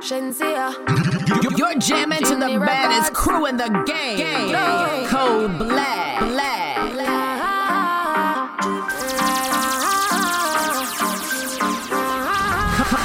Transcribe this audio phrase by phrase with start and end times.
[0.00, 0.72] Shensia.
[1.58, 4.54] You're jamming to the baddest crew in the game.
[5.06, 6.20] Cold Black.
[6.20, 6.76] Black.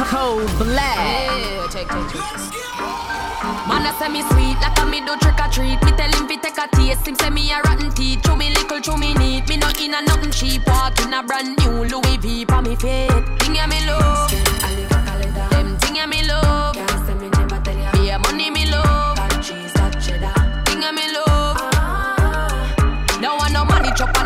[0.07, 1.75] Cold Black.
[3.67, 5.83] Man, I say me sweet, like a me do trick or treat.
[5.83, 8.23] Me tell him fi take a taste, him say me a rotten teeth.
[8.23, 9.49] Chew me little, chew me neat.
[9.49, 10.65] Me no in a nothing cheap.
[10.67, 13.11] Walk in a brand new Louis V pa me feet.
[13.39, 14.31] Thing ya me love,
[15.51, 16.54] them thing ya me love.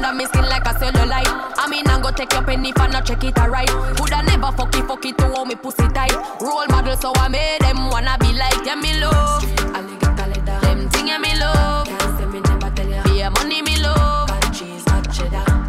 [0.10, 1.30] Under me skin like a cellulite.
[1.58, 3.70] I mean, I go take your penny for not check it alright.
[4.00, 6.16] Woulda never fuck it, fuck it to hold me pussy tight.
[6.42, 8.82] Role model, so I made them wanna be like them.
[8.82, 9.42] Me love,
[10.62, 11.88] them thing ya me love.
[13.06, 14.30] Be a money me love,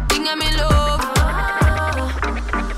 [0.09, 1.01] thing ya me love.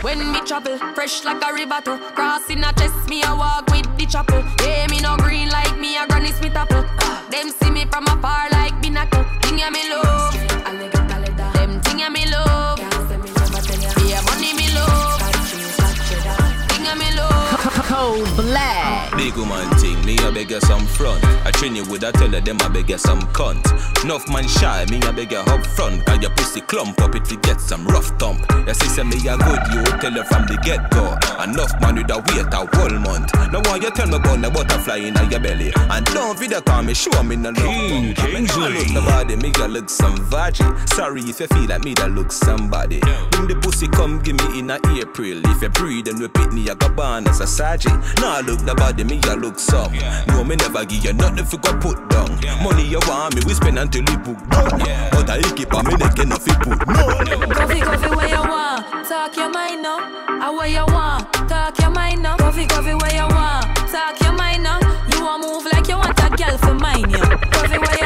[0.03, 3.87] When me travel, fresh like a river to Crossing a chest, me a walk with
[3.97, 6.83] the chapel Yeah, me no green like me a granny smith apple
[7.31, 10.22] Them see me from afar like binacle Thing ya me love
[19.23, 21.23] Big woman thing, me a beg you some front.
[21.45, 23.63] I train you with a tell her them I beg you some cunt.
[24.03, 26.05] Enough man shy, me a beg you up front.
[26.05, 28.43] Cause your pussy clump up if you get some rough thump.
[28.65, 31.15] Your sister me a good, you tell her from the get go.
[31.41, 33.33] Enough man with a wait a whole month.
[33.49, 35.71] Now why you tell me about the butterfly in your belly?
[35.75, 37.63] And don't video call me, show me no love.
[37.63, 38.27] King bump.
[38.27, 40.67] I look the body, me a look some veggie.
[40.89, 42.99] Sorry if you feel like me that look somebody.
[43.31, 45.39] Bring the pussy come give me in a April.
[45.47, 48.03] If you breathe and repeat me, I go born as a sergeant.
[48.19, 49.93] Now look the body, me a look some.
[50.27, 52.29] No, me never give you nothing for go put down.
[52.63, 54.69] Money you want me, we spend until you book down.
[55.11, 57.03] But I keep on me neck enough you put no.
[57.53, 59.07] Coffee, coffee, where you want?
[59.07, 59.99] Talk your mind now.
[60.41, 61.31] I where you want?
[61.49, 62.37] Talk your mind now.
[62.37, 63.65] Coffee, coffee, where you want?
[63.89, 64.79] Talk your mind now.
[65.11, 67.37] You want move like you want a girl for mine, yeah.
[67.51, 68.02] Coffee, where you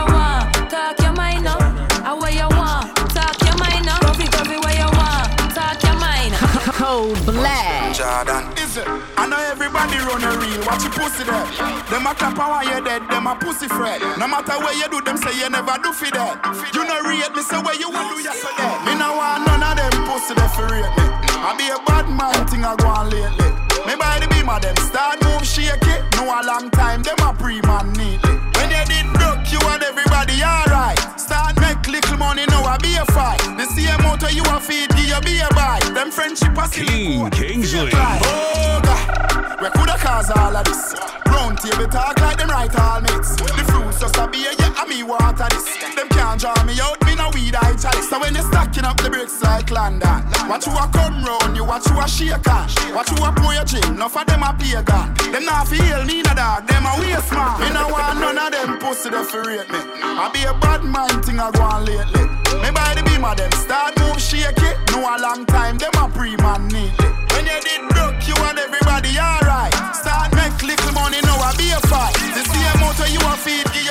[9.88, 11.48] know everybody run a real, Watch your pussy there.
[11.90, 13.02] Them a clap and while you dead.
[13.10, 14.02] Them a pussy fret.
[14.18, 16.40] No matter where you do, them say you never do for that.
[16.74, 18.84] You no rate me, say where you want to do you for that.
[18.86, 21.06] Me no want none of them pussy there for rate me.
[21.40, 23.50] I be a bad man thing I go on lately.
[23.88, 26.02] Me by the beam of them start move shake it.
[26.16, 28.36] No a long time, them a pre-man neatly.
[28.58, 31.00] When you did broke, you and everybody alright.
[31.98, 33.42] Little money, now I be a fight.
[33.58, 35.80] The same motor you a feed, give you be a buy.
[35.96, 37.90] Them friendship a Keen Kingsley.
[37.92, 40.94] Oh God, we coulda cause all of this.
[41.26, 43.34] Round table talk like them right all mates.
[43.42, 45.66] The fruits just a beer, yeah, and me water this.
[45.98, 48.08] Them can't draw me out, me no weed I chalice.
[48.10, 51.66] So when you stacking up the bricks like London, watch you a come round, you
[51.66, 52.70] watch you a shake on.
[52.94, 55.18] Watch you a pour your gin, enough of them a pagan.
[55.34, 57.58] Them not feel me no dog, them a waste man.
[57.58, 59.82] Me no want none of them pussy to rate me.
[59.98, 62.28] I be a bad mind thing I go on lately.
[62.62, 64.78] Me by the beam of them start move shake it.
[64.92, 67.10] No a long time, them a pre-man neatly.
[67.32, 69.74] When you did broke, you and everybody alright.
[69.96, 72.14] Start make little money, now I be a fight.
[72.36, 73.88] The same motor you a feed, give.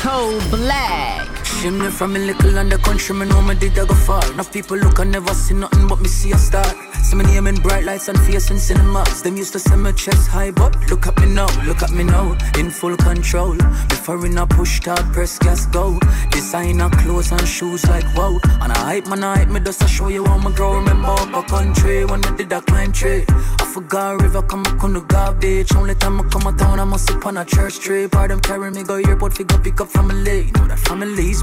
[0.00, 1.37] Cold Black.
[1.60, 4.24] Shame me from a little on the country, me know me did I go far.
[4.30, 6.64] Enough people look and never see nothing but me see a star.
[7.02, 9.22] See me name in bright lights and face in cinemas.
[9.22, 12.04] Them used to say my chest high, but look at me now, look at me
[12.04, 13.56] now, in full control.
[13.88, 15.98] Before in a push start, press gas go.
[16.30, 18.38] Designer clothes and shoes like wow.
[18.62, 20.76] And I hype man, I hype me just to show you how me grow.
[20.76, 23.24] Remember up a country when I did a climb tree.
[23.28, 25.74] I forgot river come up on the garbage.
[25.74, 28.06] Only time I come a town, I must sit on a church tree.
[28.06, 30.52] Part them carry me go airport, figure pick up family.
[30.54, 31.42] Know that family's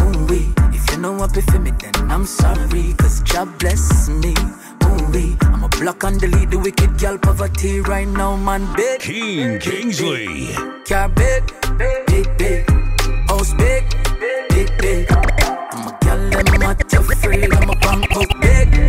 [0.00, 0.52] Ooh wee.
[0.72, 2.94] If you know what be for me, then I'm sorry.
[2.98, 4.34] Cause God bless me.
[4.84, 5.36] Ooh wee.
[5.42, 8.66] I'm a block and delete the wicked girl poverty right now, man.
[8.76, 9.00] Big.
[9.00, 10.54] Keen Kingsley.
[10.88, 11.44] Car big,
[11.78, 12.70] big, big.
[13.28, 13.84] House big,
[14.50, 15.06] big, big.
[15.10, 17.52] I'm a girl, them not afraid.
[17.54, 17.74] I'm a
[18.14, 18.87] big, big,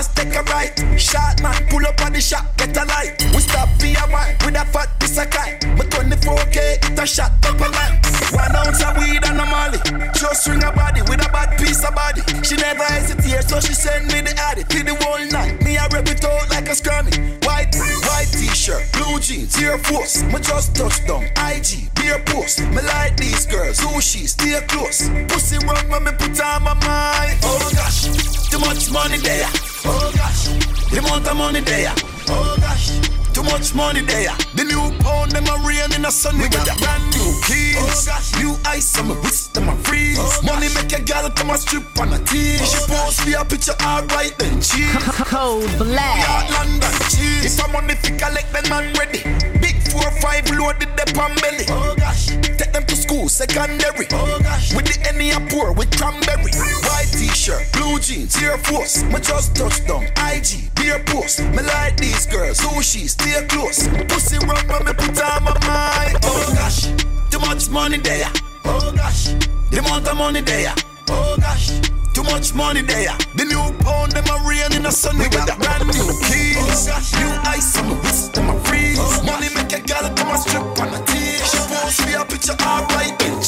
[0.00, 0.72] frost take a right.
[0.98, 3.16] Shot man, pull up on the shot, get a light.
[3.32, 5.66] We stop via one with a fat piece of kite.
[5.76, 8.00] My 24k, it a shot up a line.
[8.32, 9.78] One ounce of weed and a molly.
[10.14, 12.22] Just swing a body with a bad piece of body.
[12.42, 15.62] She never hesitate, so she send me the addy to the whole night.
[15.64, 17.12] Me I rip it out like a scrummy.
[17.44, 17.74] White,
[18.08, 20.22] white t-shirt, blue jeans, Air Force.
[20.22, 20.74] Me just
[21.06, 22.60] down, IG, beer post.
[22.70, 25.08] Me like these girls, who she stay close.
[25.28, 27.36] Pussy run when me put on my mind.
[27.42, 28.08] Oh gosh,
[28.48, 29.69] too much money there.
[29.84, 30.48] Oh gosh,
[30.90, 31.92] the amount of money there.
[32.28, 33.00] Oh gosh,
[33.32, 34.34] Too much money there.
[34.54, 36.38] The new pound, them a rain in the sun.
[36.38, 38.36] We got brand new oh, keys.
[38.36, 40.18] New ice on my wrist, them a freeze.
[40.20, 42.58] Oh, money make a girl come a strip on a tee.
[42.58, 44.92] She oh, post me a picture, alright then cheese.
[45.30, 46.26] Cold black.
[46.28, 47.58] Yard London cheese.
[47.58, 49.22] If I'm money fi collect, then man ready.
[49.60, 51.64] Big four five loaded the pan belly.
[51.68, 52.26] Oh gosh.
[52.58, 52.96] Take them to
[53.30, 54.06] secondary.
[54.12, 54.74] Oh gosh.
[54.74, 56.52] With the any a pour with cranberry.
[56.84, 59.02] White t-shirt, blue jeans, Air Force.
[59.04, 60.04] Me just touched down.
[60.18, 61.40] IG, beer post.
[61.40, 63.86] Me like these girls, sushi, stay close.
[64.08, 66.18] Pussy run when me put on my mind.
[66.24, 66.90] Oh gosh.
[67.30, 68.30] Too much money there.
[68.64, 69.32] Oh gosh.
[69.70, 70.74] The amount of money there.
[71.08, 71.99] Oh gosh.
[72.20, 73.16] Too much money there.
[73.34, 75.16] The new pound, them a rain in the sun.
[75.16, 76.84] We got brand new keys.
[77.16, 79.00] New ice on my wrist, them a freeze.
[79.24, 81.40] Money make a girl come a strip on a tee.
[81.40, 83.40] She post me a picture, alright, and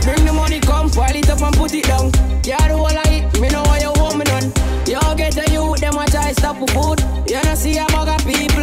[0.00, 2.10] Bring the money, come, pile it up and put it down.
[2.44, 4.50] Yeah, the whole of it, me know what you want me done.
[4.86, 6.99] Y'all get a youth, them a try stop for food.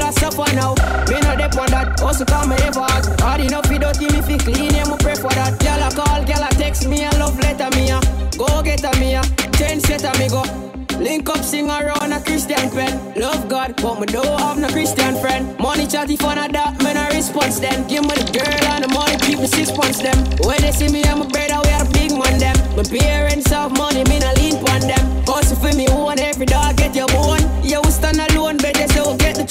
[0.08, 0.74] A suffer now.
[1.10, 2.88] Me no dep on that, also come me ever
[3.20, 3.42] hard.
[3.42, 5.60] Enough you dirty me fi clean, yeah, me pray for that.
[5.60, 8.00] Gyal a call, gyal a text me a love letter me a.
[8.38, 9.22] Go get a me a,
[9.58, 10.44] change set a me go.
[10.98, 13.14] Link up, sing around a Christian pen.
[13.16, 15.58] Love God, but me don't have no Christian friend.
[15.60, 17.88] Money chatty fun of that, me no response then.
[17.88, 20.18] Give me the girl and the money, keep the six points them.
[20.42, 22.58] When they see me and my brother, we are the big man them.
[22.76, 25.06] My parents have money, me no lean pon them.
[25.28, 27.46] Hustle for me, one every dog get your bone.
[27.62, 28.88] You stand alone, but they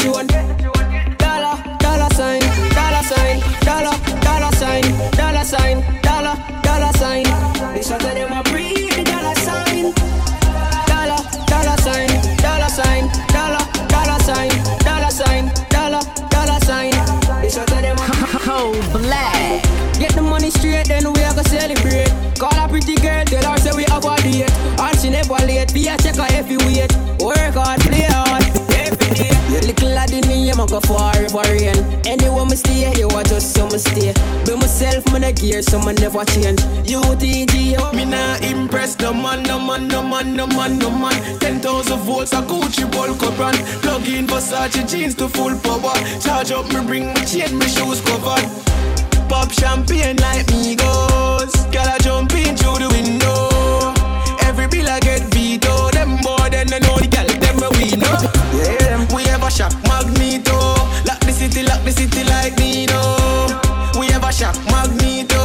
[0.08, 1.18] we'll get.
[1.18, 2.40] Dollar, dollar sign,
[2.74, 7.24] dollar sign, dollar, dollar sign, dollar sign, dollar, dollar sign.
[7.74, 9.92] This one of them a breed dollar sign.
[10.86, 12.08] Dollar, dollar sign,
[12.38, 14.50] dollar sign, dollar, dollar sign,
[14.84, 16.90] dollar sign, dollar, dollar sign.
[17.42, 19.62] This one of them a black.
[19.98, 22.12] Get the money straight, then we are gonna celebrate.
[22.38, 24.50] Call a pretty girl, tell her say we have a date.
[24.78, 26.92] And she never late, be a check her every weight.
[30.66, 31.76] Me, go for rain.
[32.06, 34.12] Anywhere me stay, you are just so me stay.
[34.44, 36.60] Be myself, man, a gear, so man never change.
[36.86, 37.92] UTG, oh.
[37.92, 41.38] Me nah impress no man, no man, no man, no man, no man.
[41.40, 43.58] 10,000 volts, a Gucci bulk up brand.
[43.82, 45.94] Plug in Versace jeans to full power.
[46.20, 48.46] Charge up, me bring my chain, my shoes covered.
[49.28, 51.54] Pop champagne like me goes.
[51.76, 53.94] I jump in through the window.
[54.46, 55.90] Every bill I get veto.
[55.90, 57.26] Them more than I know the girl,
[59.46, 60.58] we ever shop Magneto.
[61.06, 63.00] Lock the city, lock the city like Nino.
[63.98, 65.38] We ever shop Magneto.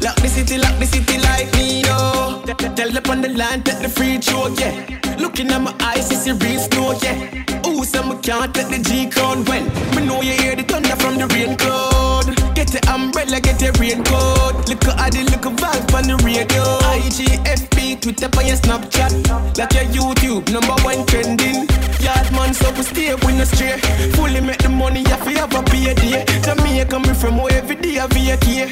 [0.00, 2.42] Lock the city, lock the city like Nino.
[2.76, 5.00] Tell up on the line, take the free throw, yeah.
[5.18, 7.66] Looking at my eyes, it's a real snow, yeah.
[7.66, 9.64] Ooh, some can't take the G crown when
[9.96, 12.27] me know you hear the thunder from the rain cloud.
[12.68, 14.68] Get the umbrella, get the raincoat.
[14.68, 16.60] Look at the look vibe on the radio.
[16.92, 19.24] IG, FB, Twitter, by your Snapchat.
[19.56, 21.64] Like your YouTube, number one trending.
[22.04, 23.80] Yard man, so we stay with no stray.
[24.12, 26.28] Fully make the money, if you have a pay day.
[26.44, 28.68] Jamaica, me from home every day, a VK.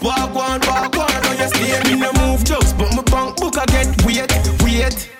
[0.00, 1.76] Walk on, walk on, now you stay.
[1.92, 4.32] Me no move jokes, but my bank book, I get wait,
[4.64, 5.12] wait.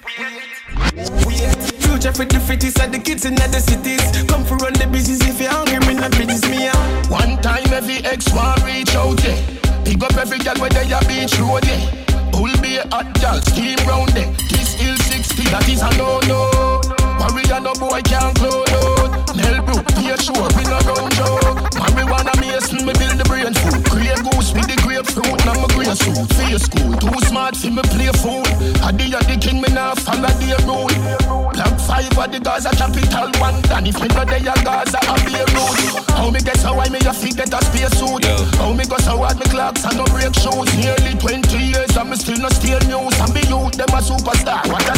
[1.28, 1.56] Wait.
[1.60, 4.02] Future for the fitties and the kids in the cities.
[4.28, 7.10] Come for run the business if you're hungry, me not business me out.
[7.10, 9.34] One time every ex one reach out, yeah.
[9.84, 11.82] Pick up every girl where they a beach road, yeah.
[12.30, 14.30] Bull be a hot girl, scheme round there.
[14.46, 16.78] Kiss hill 60, that is a no-no.
[17.18, 19.35] Warrior no boy can't clone out.
[19.46, 21.70] Melbrook, be sure, we no run joke.
[21.78, 23.78] Marijuana mason, me build the brain food.
[23.86, 26.26] Grey goose with the grapefruit, now my grey suit.
[26.34, 28.42] Face school, too smart for me play fool.
[28.82, 30.90] I the the king, me now follow the rule.
[31.54, 33.62] Black five of the Gaza capital one.
[33.70, 35.78] And if me know they are Gaza, I be a road.
[36.18, 38.26] How me get so why me a fit get a space suit?
[38.58, 40.68] How me go so hard me clocks and no break shoes.
[40.74, 43.14] Nearly 20 years and me still no steal news.
[43.22, 44.66] And be youth, them a superstar.
[44.66, 44.95] What a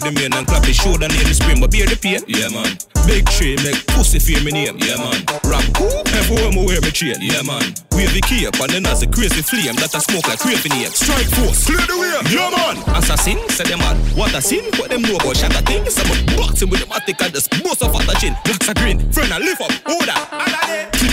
[0.00, 2.48] the the main and clap the shoulder near the spring, but bear the pain, yeah
[2.52, 2.76] man.
[3.06, 5.22] Big tree make pussy fear me name, yeah man.
[5.46, 7.62] Rap cool, everywhere me wear me chain, yeah man.
[7.96, 10.94] The cape and then as a crazy flame that I smoke like craving ape.
[10.94, 12.76] Strike force, clear the way, yeah man.
[12.96, 13.96] Assassin, said them mad.
[14.16, 15.92] What a sin, what them know about shatter things.
[15.92, 18.36] Some boxing with them attic and just bust off at the chin.
[18.44, 20.16] Blacks are green, friend I lift up, order.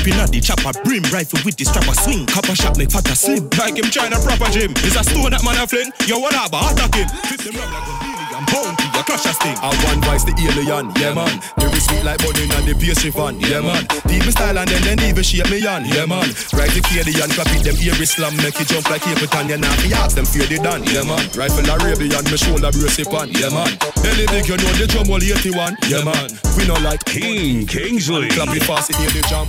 [0.03, 2.27] Clipping at the chopper, brim rifle with the strapper swing.
[2.27, 3.47] Copper shot make fatter slim.
[3.55, 4.75] Like him trying a proper gym.
[4.83, 5.95] Is a stone that man a fling.
[6.03, 7.07] Yo, what up, attack him.
[7.23, 9.55] Flip them round like a wheelie and bounty, a crash a sting.
[9.63, 11.31] I one vice the alien, yeah man.
[11.55, 13.87] Very sweet like bunny and the pastry fan, yeah man.
[14.03, 16.27] Deep style and then then even shape me on, yeah man.
[16.51, 19.71] Right the Cadian, clap it them ear slam, make it jump like Capleton, yeah now.
[19.87, 21.23] Me ask them fear they done, yeah man.
[21.31, 23.71] Rifle Arabian, me shoulder brace it on, yeah man.
[24.03, 26.27] Belly big, you know the drum all 81, yeah man.
[26.59, 28.27] We know like Keen Kingsley.
[28.35, 29.47] Clap it fast, it hear the jump.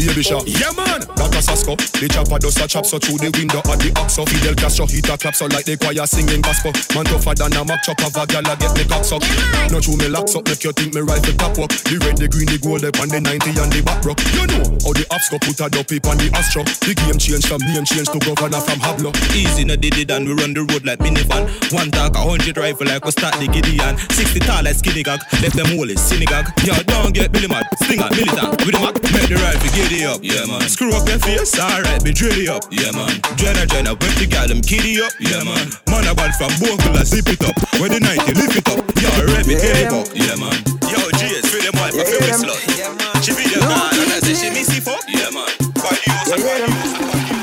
[0.00, 1.06] Baby shot, yeah man.
[1.14, 1.76] That a Sasko.
[2.00, 4.24] The chopper does a chop so through the window at the oxo.
[4.24, 6.72] Fidel Castro hit a clap so like the choir singing gospel.
[6.96, 9.22] Man tougher than a mock chop of a gal get me cock suck.
[9.70, 11.70] No true me locks up, make you think me right rifle top up.
[11.86, 14.18] The red, the green, the gold, up on the 90 and the back rock.
[14.32, 16.64] You know how the ops go put a dopey on the astro.
[16.64, 19.12] The game change from name change to governor from Hablo.
[19.36, 21.46] Easy, no did it and we run the road like minivan.
[21.72, 24.00] One talk, a hundred rifle like we start the Gideon.
[24.10, 26.48] Sixty tall like skinny gag, left them holy synagogue.
[26.64, 28.58] Yo, don't get Billy mad, stinger, militant.
[28.64, 30.20] With the Mac, make the rifle giddy up.
[30.22, 32.64] Yeah man, screw up your face, alright, be drilly up.
[32.70, 35.12] Yeah man, Jenna Jenna, when the gal them kiddy up.
[35.20, 37.56] Yeah man, man a bad from Bogle, zip it up.
[37.78, 38.82] When the night you lift it up.
[38.98, 40.06] Yo, rep it, get it up.
[40.14, 40.56] Yeah man,
[40.90, 42.60] yo GS, feel them wife, I feel me slut.
[42.76, 43.22] Yeah man.
[43.22, 45.02] She be the man, and I say she missy fuck.
[45.08, 45.50] Yeah man,
[45.80, 46.72] why you use Yeah, yeah, them.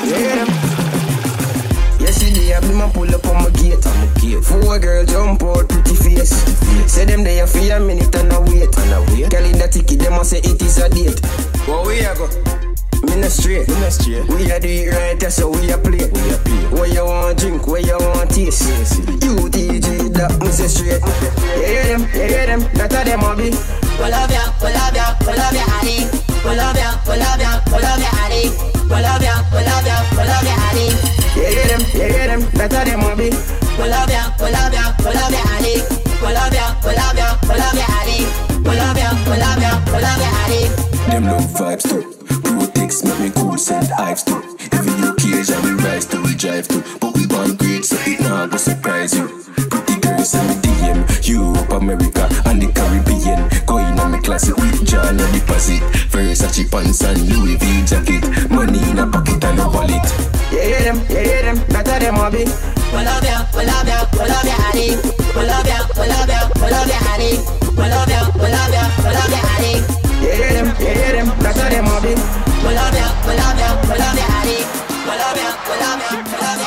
[0.08, 0.50] Yeah, yeah, them.
[2.02, 3.84] Yesterday, I be my pull up on my gate.
[4.44, 5.77] Four girl jump out, pretty
[6.18, 6.92] face.
[6.92, 8.72] Say them they a fear a minute and a wait.
[9.30, 11.20] Girl in the ticket, them a say it is a date.
[11.68, 12.28] Where we a go?
[13.18, 13.68] No straight.
[13.68, 16.10] We a do it right, that's how we a play.
[16.70, 18.64] Where you want drink, where you want taste.
[19.22, 19.77] UTG,
[20.18, 21.02] that me say straight.
[21.02, 22.62] Yeah, yeah, them, yeah, yeah, them.
[22.76, 23.50] That a them a be.
[23.98, 26.06] We love ya, we love ya, we love ya, honey.
[26.46, 28.46] We love ya, we love ya, we love ya, honey.
[28.88, 30.90] We love ya, we love ya, we love ya, honey.
[31.38, 32.42] Yeah, yeah, them, yeah, yeah, them.
[32.58, 33.30] That a them a be.
[33.78, 35.78] We love ya, we love ya, we love ya, honey.
[36.22, 38.22] We love ya, we love ya, we love ya, honey.
[38.66, 40.64] We love ya, we love ya, we love ya, honey.
[41.10, 42.04] Them love vibes too.
[42.46, 44.42] Protex make me cool, send hives too.
[44.74, 46.82] Every occasion we rise to, we drive to.
[47.00, 49.47] But we want great, so it now go surprise you.
[50.18, 53.46] Pretty girls send me DM, Europe, America, and the Caribbean.
[53.66, 55.82] Going on me classic with John and deposit.
[56.10, 58.26] Versace pants and Louis V jacket.
[58.50, 60.02] Money in a pocket and a wallet.
[60.50, 61.58] Yeah, yeah, them, yeah, yeah, them.
[61.70, 62.50] That a them a be.
[62.90, 64.98] We love ya, we love ya, we love ya, honey.
[65.38, 67.34] We love ya, we love ya, we love ya, honey.
[67.78, 69.76] We love ya, we love ya, we love ya, honey.
[70.24, 71.28] Yeah, yeah, them, yeah, yeah, them.
[71.46, 72.14] That a them a be.
[72.66, 74.66] We love ya, we love ya, we love ya, honey.
[75.06, 76.67] We love ya, we love ya, we love ya, honey.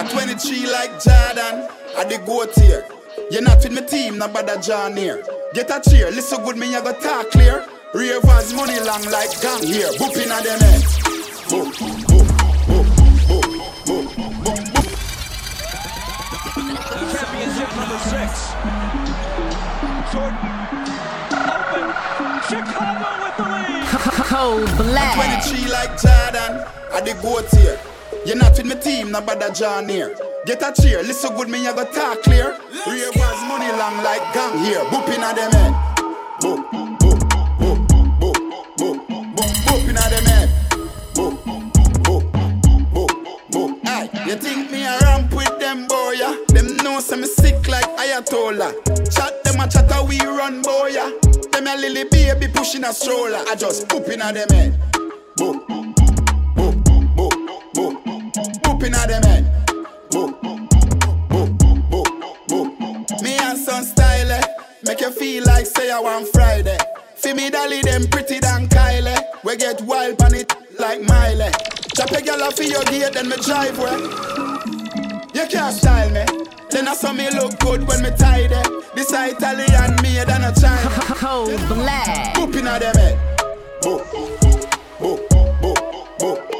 [0.00, 2.86] At 23 like Jordan, I the goat here.
[3.30, 5.22] You're not with my team, no bother John here.
[5.52, 7.66] Get a cheer, listen good, me I go talk clear.
[7.92, 10.80] Ravers money long like gang here, booping at them head.
[11.52, 12.28] Boop, boop, boop,
[12.64, 12.86] boop,
[13.84, 14.56] boop, boop, boop.
[17.12, 18.56] Championship number six.
[20.16, 20.48] Jordan.
[21.44, 21.86] Open.
[22.48, 23.84] Chicago with the lead.
[24.32, 25.44] Cold black.
[25.44, 27.78] 23 like Jordan, I the goat here.
[28.30, 30.14] You're not with my team, no bother John here.
[30.46, 32.56] Get a cheer, listen good, me I go talk clear.
[32.86, 35.72] Ravers money long like gang here, booping at them head.
[36.38, 37.18] Boop, boop, boop,
[37.58, 38.38] boop, boop,
[38.78, 40.48] boop, booping at them head.
[41.12, 41.72] Boop, boop,
[42.04, 43.50] boop, boop.
[43.50, 43.80] Boop.
[43.86, 46.36] Aye, you think me a ramp with them boy, yeah?
[46.50, 48.72] Them know some sick like Ayatollah.
[49.12, 51.10] Chat them a chat we run boy, yeah?
[51.50, 53.42] Them a lily baby pushing a stroller.
[53.48, 54.80] I just pooping at them head.
[55.36, 55.94] Boop, boop,
[56.54, 58.09] boop, boop, boop,
[58.80, 59.44] pooping at them head.
[60.10, 60.68] Boop, boop,
[61.28, 61.58] boop,
[62.48, 63.22] boop.
[63.22, 64.42] Me and son style, eh?
[64.84, 66.78] make you feel like say I want Friday.
[67.14, 69.20] Feel me dolly them pretty than Kylie.
[69.44, 71.50] We get wild on it like Miley.
[71.94, 73.98] Chop a girl off for your gate, then me drive where.
[75.34, 76.24] You can't style me.
[76.70, 78.54] Then I saw me look good when me tidy.
[78.94, 80.90] This a Italian made and a China.
[81.16, 82.34] Cold black.
[82.34, 83.18] Booping at them head.
[83.82, 84.38] Boop, boop,
[84.98, 85.90] boop, boop.
[86.18, 86.59] Booping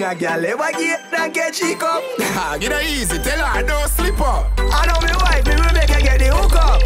[0.00, 2.02] Thing a gal ever get that get chick up.
[2.32, 4.48] Ah, Get her easy, tell her don't slip up.
[4.56, 6.80] I know me wife, me will make her get the hook up.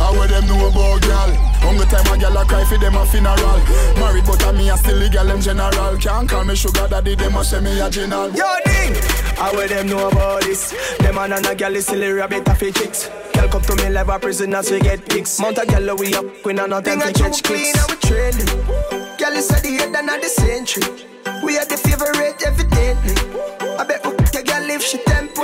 [0.00, 1.28] How would them know about girl?
[1.60, 3.60] Hungry time a girl a cry for them a funeral.
[4.00, 5.98] Married but a me a still legal in general.
[5.98, 8.32] Can't call me sugar daddy, them a say me a general.
[8.32, 8.96] Yo, ding!
[9.36, 10.72] How will them know about this?
[11.00, 13.10] Them man and a gal is silly rabbit a fi chicks.
[13.34, 15.38] Girl come to me live a prison as we get pics.
[15.38, 17.76] Mount a gal we up, we not nothing to catch clicks.
[17.76, 18.46] Now we trending.
[19.20, 21.11] Gal is at the head and at the century.
[21.42, 23.14] We are the favorite evidently.
[23.78, 25.42] I bet we a gal if she tempo.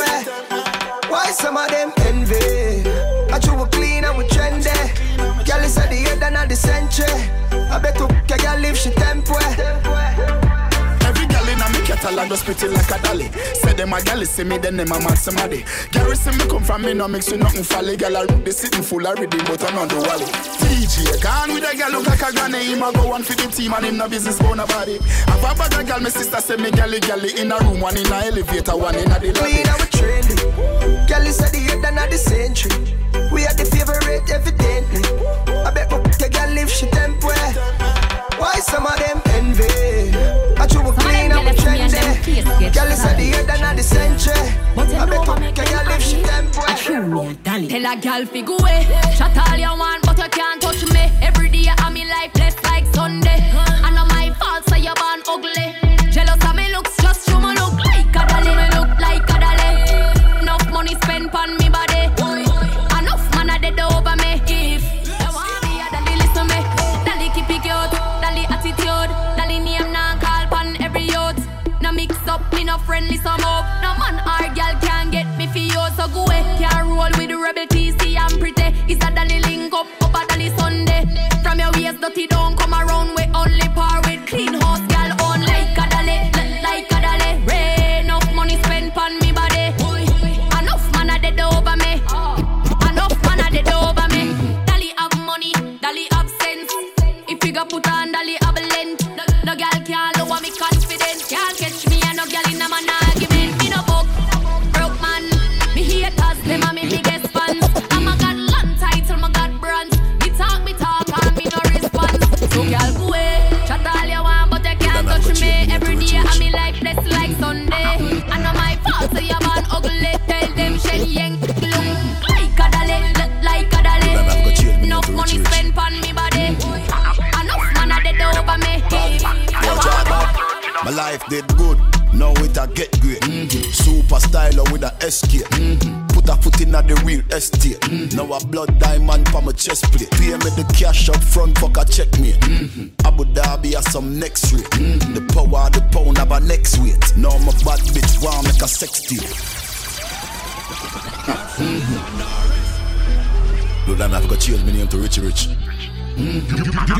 [1.10, 2.88] Why some of them envy?
[3.32, 4.72] I true we clean and we trendy.
[5.44, 7.06] Gal is at the head and at the century.
[7.50, 8.90] I bet we a gal if she
[12.08, 13.28] metal and just spit it like a dolly.
[13.54, 15.64] Say them a galley, see me, then them a mad somebody.
[15.90, 17.96] Gary see me come from me, no mix with nothing folly.
[17.96, 20.24] Gal a root, they sitting full of reading, but I'm on the wally.
[20.62, 22.64] DJ, gone with a gal look like a granny.
[22.64, 24.98] Him a go one for the team and him no business for nobody.
[25.28, 27.96] Have a bag of gal, my sister say me galley galley in a room, one
[27.96, 29.52] in a elevator, one in a the lobby.
[29.52, 31.06] We now we trending.
[31.06, 32.94] Girl, you said the head and the century.
[33.32, 35.04] We are the favorite evidently.
[35.64, 37.28] I bet my girl live she tempo.
[38.38, 39.64] Why some of them envy?
[40.56, 42.74] I true we clean and we trendy.
[42.74, 44.34] Girl, you said the head and at the century.
[44.76, 46.60] I bet my the girl live she tempo.
[47.68, 48.86] Tell a gal fi go away.
[49.16, 51.10] Shut all you want, but you can't touch me.
[51.20, 53.40] Every day I'm in life blessed like Sunday.
[53.86, 55.57] I know my fault, so you born ugly.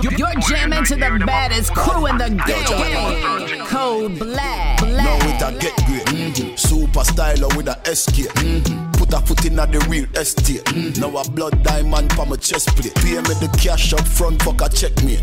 [0.02, 3.66] You're jamming to the baddest crew in the game.
[3.66, 4.80] Code Black.
[4.82, 6.04] Now it a get great.
[6.06, 6.56] Mm-hmm.
[6.56, 8.30] Super styler with a SK.
[8.34, 8.92] Mm-hmm.
[8.92, 10.64] Put a foot in at the real estate.
[10.64, 11.00] Mm-hmm.
[11.00, 12.94] Now a blood diamond for my chest plate.
[12.96, 15.16] Pay me the cash up front, fuck a check me.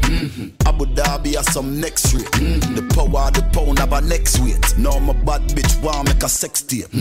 [0.66, 2.32] Abu Dhabi has some next rate.
[2.32, 4.78] The power of the pound have a next weight.
[4.78, 6.92] Now my bad bitch want make a sex tape.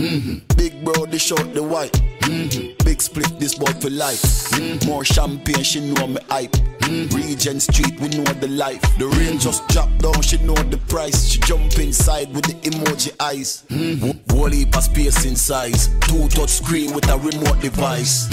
[0.55, 1.91] Big bro, they short the white.
[2.85, 4.21] Big split, this boy for life.
[4.51, 6.51] Mm, more champagne, she know me hype.
[6.85, 8.79] Mm, Regent Street, we know the life.
[8.99, 11.27] The rain just dropped down, she know the price.
[11.27, 13.63] She jump inside with the emoji eyes.
[13.69, 15.89] Mm, whole heap of space in size.
[16.01, 18.27] Two touch screen with a remote device.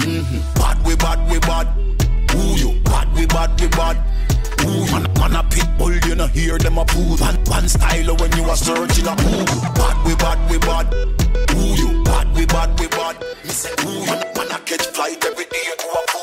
[0.55, 1.67] Bad we bad we bad.
[2.33, 2.81] Who you?
[2.85, 3.97] Bad we bad we bad.
[4.65, 7.17] Ooh, man, man a pit bull, you know hear them a poo.
[7.17, 9.45] One, one style when you are searching a poo.
[9.75, 10.87] Bad we bad we bad.
[11.51, 11.92] Who you?
[12.47, 13.45] Bad we bad we bad.
[13.45, 16.23] Me say, ooh, man, man a catch flight every day to a pool.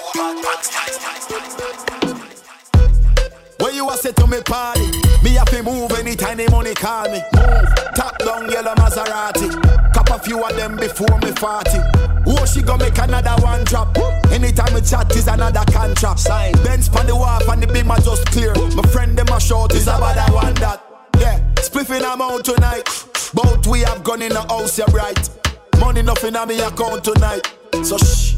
[3.60, 4.92] When you a say to me party,
[5.24, 7.22] me have to move anytime the money call me.
[7.34, 9.94] Move, top down yellow Maserati.
[9.94, 11.70] Cop a few of them before me 40.
[12.28, 13.98] Oh, she gon' make another one drop.
[14.32, 16.20] Anytime we chat is another contract.
[16.20, 16.52] Sign.
[16.64, 18.54] Benz pan the wharf and the beam are just clear.
[18.76, 20.84] My friend them a short is about that one that.
[21.18, 22.84] Yeah, spliffing I'm out tonight.
[23.34, 25.30] Both we have gone in the house, you're right.
[25.80, 27.42] Money nothing on me account tonight.
[27.84, 28.36] So shh,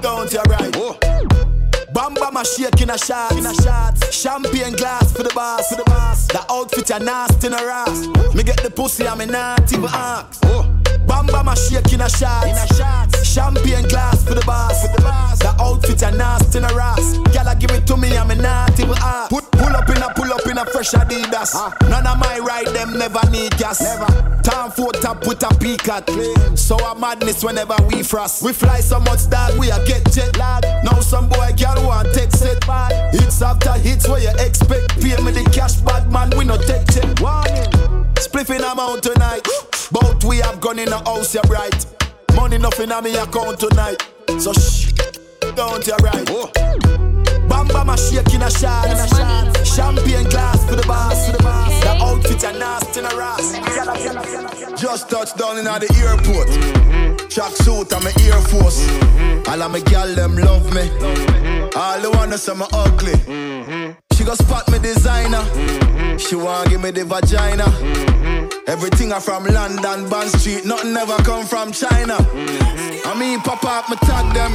[0.00, 0.74] don't you right.
[0.76, 0.98] Oh.
[1.92, 4.12] Bam bam a shake in a shot, in a shot.
[4.12, 6.26] Champagne glass for the boss, for the boss.
[6.28, 8.06] The outfit a nasty in a ass.
[8.34, 10.40] Me get the pussy, I'm not even ask.
[10.42, 10.79] Bam
[11.10, 13.24] bam a shake in a shot, a.
[13.24, 15.38] Champagne glass for the boss, for the boss.
[15.38, 17.18] The outfit a nasty in a ass.
[17.34, 19.30] Gyal give it to me, I'm not even ask.
[19.30, 21.52] Put pull up in a pull up in a fresh Adidas.
[21.54, 21.74] Ah.
[21.88, 23.80] None of my ride them never need gas.
[23.80, 24.06] Never.
[24.42, 26.08] Time for top with a peak at.
[26.56, 28.42] So a madness whenever we frost.
[28.42, 30.64] We fly so much that we a get jet lag.
[30.84, 32.62] Now some boy girl want text it.
[33.12, 35.00] Hits after hits where you expect.
[35.00, 37.08] Pay me the cash, bad man, we no take check.
[37.20, 37.70] Warning.
[38.14, 39.46] Spliffing amount tonight.
[39.90, 41.86] Both we have gone in the house, you're right.
[42.36, 44.06] Money nothing on me account tonight.
[44.38, 44.92] So shh,
[45.56, 46.26] don't you right.
[47.48, 48.86] Bam bam a shake in a shot.
[49.66, 51.26] Champagne glass for the boss.
[51.82, 54.80] The outfit a nasty in a ass.
[54.80, 56.48] Just touched down in the airport.
[56.48, 57.28] Mm-hmm.
[57.28, 58.86] Track suit and my Air Force.
[58.86, 59.50] Mm-hmm.
[59.50, 60.88] All of my gal them love me.
[60.88, 61.78] Mm-hmm.
[61.78, 63.12] All the wanna say me ugly.
[64.20, 65.40] She go spot me designer.
[66.18, 67.64] She want give me the vagina.
[68.66, 72.18] Everything I from London, Bond Street, nothing ever come from China.
[72.20, 74.52] I mean, pop up, me tag them.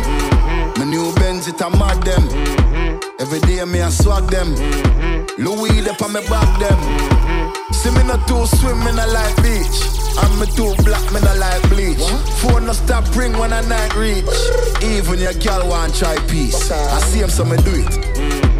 [0.77, 2.29] My new Benz, it a mad them.
[3.17, 4.53] Every day me I swag them.
[5.41, 6.77] Louis, they on me back them.
[7.73, 9.81] See me not too swim, me not like beach.
[10.21, 12.05] I'm me too black, me not like bleach.
[12.37, 14.29] Phone no stop ring when I night reach.
[14.85, 16.69] Even your girl want try peace.
[16.69, 18.54] I see him, so me do it.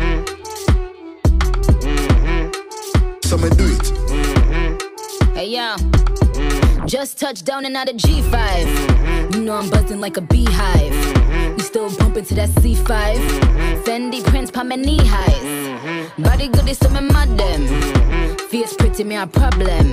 [3.26, 3.80] So me do it.
[3.80, 5.34] Mm-hmm.
[5.34, 6.86] Hey yo, mm-hmm.
[6.86, 8.22] just touched down and out of G5.
[8.22, 9.34] Mm-hmm.
[9.34, 10.94] You know I'm buzzing like a beehive.
[11.58, 13.18] You still bumping to that C5.
[13.84, 16.12] Fendi prints pa my knee highs.
[16.20, 17.66] Body good is so me mad them.
[18.50, 19.88] Face pretty me a problem.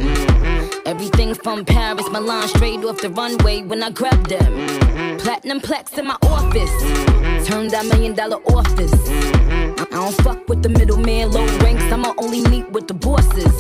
[0.85, 5.19] Everything from Paris, Milan, straight off the runway when I grab them.
[5.21, 7.49] Platinum plex in my office.
[7.49, 8.93] Turn that million dollar office.
[9.83, 11.83] I don't fuck with the middleman, low ranks.
[11.93, 13.53] I'ma only meet with the bosses.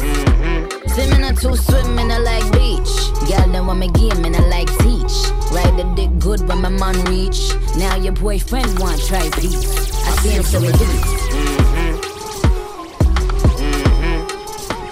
[0.94, 2.92] Swimming or two swimming, I like beach.
[3.28, 5.12] Girl, then want me game and I like teach.
[5.50, 7.52] Ride the dick good when my man reach.
[7.76, 9.66] Now your boyfriend want try peace.
[10.06, 11.02] I see him so me do it.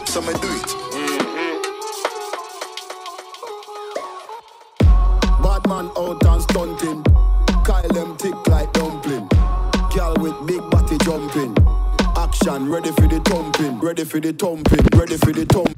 [0.08, 0.49] So me do
[12.70, 13.78] ready for the thumping.
[13.80, 14.86] Ready for the thumping.
[14.98, 15.76] Ready for the thump.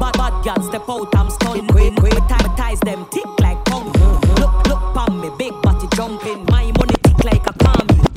[0.00, 1.66] Bad bad girl step out, I'm stunning.
[1.68, 3.96] Queen, queen, tie, ties them tick like pump.
[4.40, 6.44] Look, look pon me, big body jumping.
[6.46, 7.54] My money tick like a.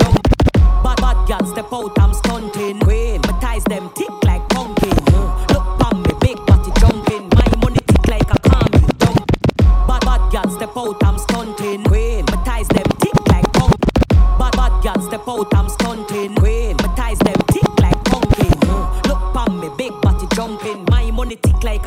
[0.02, 0.24] Jump.
[0.84, 2.87] Bad bad girl step out, I'm stunting.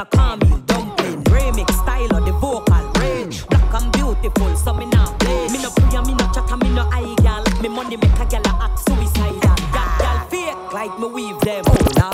[0.01, 1.23] A camel dumpling.
[1.25, 3.47] Remix style of the vocal range.
[3.49, 5.49] Black and beautiful, so me not play.
[5.49, 7.45] Me no pray, me no chat, me no eye gal.
[7.61, 9.57] Me money make a gal act suicidal.
[9.73, 11.65] Gal, gal fake like me weave them.
[11.67, 12.13] Oh, nah,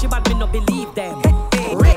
[0.00, 1.22] she bad, me no believe them.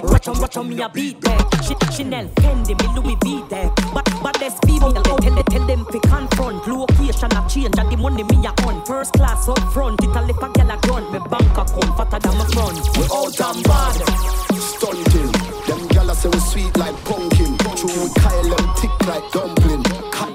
[0.04, 1.40] Watch on, watch on me a beat them.
[1.64, 3.72] She, Chanel, Fendi, me Louis V them.
[3.94, 6.68] But, but let's be tell, tell, tell them fi confront.
[6.68, 8.86] Location a change, and the money me a on.
[8.86, 11.12] First class up front, it a lip a gal a grunt.
[19.24, 19.84] Like dumpling.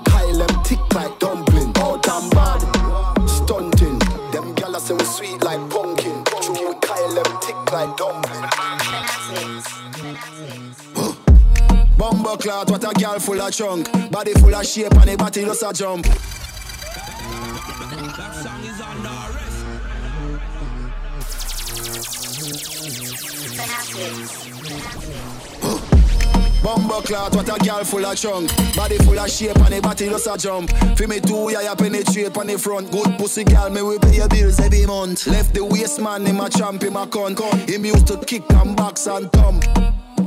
[0.05, 1.73] Kyle them thick like dumpling.
[1.77, 3.29] Out and bad.
[3.29, 3.99] Stunting.
[4.33, 6.25] Them gala say we sweet like pumpkin.
[6.43, 8.45] True, Kyle them thick like dumpling.
[11.97, 14.11] Bumbo clout, what a girl full of chunk.
[14.11, 16.07] Body full of shape and the body just a jump.
[26.63, 28.51] Bumbo clout, what a girl full of chunk.
[28.75, 30.71] Body full of shape and the body just a jump.
[30.97, 32.91] Feel me too, yeah, you penetrate on the front.
[32.91, 35.27] Good pussy girl, me we pay your bills every month.
[35.27, 37.69] Left the waist man in my champ in my cunt.
[37.69, 39.65] Him used to kick and box and thump.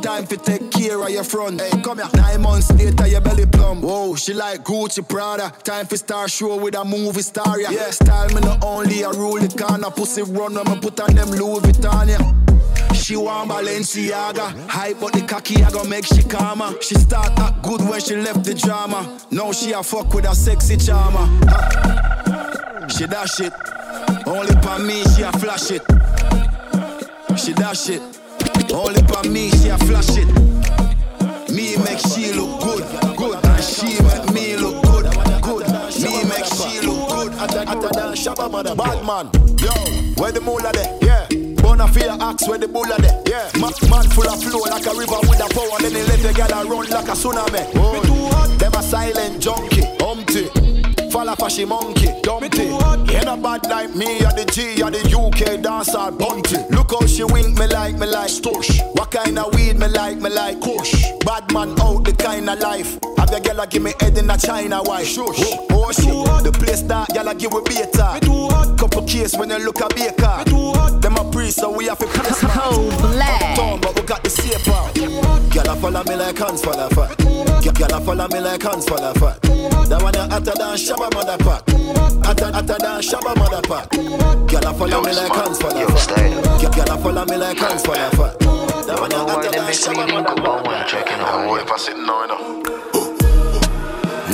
[0.02, 1.62] Time for take care of your front.
[1.62, 2.10] Hey, come here.
[2.16, 3.84] Nine months later, your belly plump.
[3.84, 5.52] Whoa, she like Gucci Prada.
[5.64, 7.60] Time for star show with a movie star.
[7.60, 7.92] Yeah, yeah.
[7.92, 9.92] style me not only a rule the corner.
[9.92, 12.08] Pussy run when me put on them Louis Vuitton.
[12.08, 12.51] Yeah.
[12.94, 14.70] She want Balenciaga.
[14.70, 16.74] Hype but the cocky, I gon' make she calmer.
[16.82, 19.20] She start act good when she left the drama.
[19.32, 21.28] Now she a fuck with a sexy charmer.
[21.48, 22.88] Ah.
[22.88, 23.54] She dash it.
[24.26, 25.82] Only for me, she a flash it.
[27.38, 28.02] She dash it.
[28.72, 30.28] Only for me, she a flash it.
[31.52, 32.84] Me make she look good,
[33.18, 33.46] good.
[33.46, 35.06] And she make me look good,
[35.42, 35.68] good.
[36.02, 37.32] Me make she look good.
[38.78, 39.30] Bad man.
[39.60, 39.72] Yo,
[40.22, 40.98] where the moolah there?
[41.02, 41.21] Yeah.
[41.82, 43.24] Bona fear axe where the bulla there.
[43.26, 43.50] Yeah.
[43.60, 45.80] Man, man full of flow like a river with a power.
[45.80, 47.72] Then they let the gal run like a tsunami.
[47.76, 47.94] Oh.
[47.94, 48.60] Me too hot.
[48.60, 50.61] Them a silent junkie, umpty.
[51.22, 52.64] For she monkey, dumpty.
[52.64, 56.58] Ain't a bad like me, or the G, or the UK dancer, bunty.
[56.76, 58.82] Look how she wink me like, me like stush.
[58.96, 60.94] What kind of weed me like, me like kush.
[61.26, 63.00] Bad man out the kind of life.
[63.18, 65.06] Have your girl give me head in a China white.
[65.06, 65.40] Shush.
[65.46, 68.20] Oh, oh shit, the place that y'all give we beta.
[68.78, 70.44] Couple case when you look a baker.
[71.00, 73.42] Them a priest, so we have to press Cold black.
[73.42, 74.94] Uptown, but we got the safe out.
[74.96, 77.18] Girl a follow me like hands for the fat.
[77.78, 79.38] Girl a follow me like hands for the fat.
[79.92, 81.64] That one hotter than Shabba mother pack.
[82.26, 83.90] Hotter, hotter than Shabba mother pack.
[84.48, 86.76] Girl a follow me like hands for the fat.
[86.76, 88.40] Girl a follow me like hands for the fat.
[88.88, 91.08] That one you hotter than Shabba mother pack.
[91.22, 92.62] I'm boy, if I sit now, you know.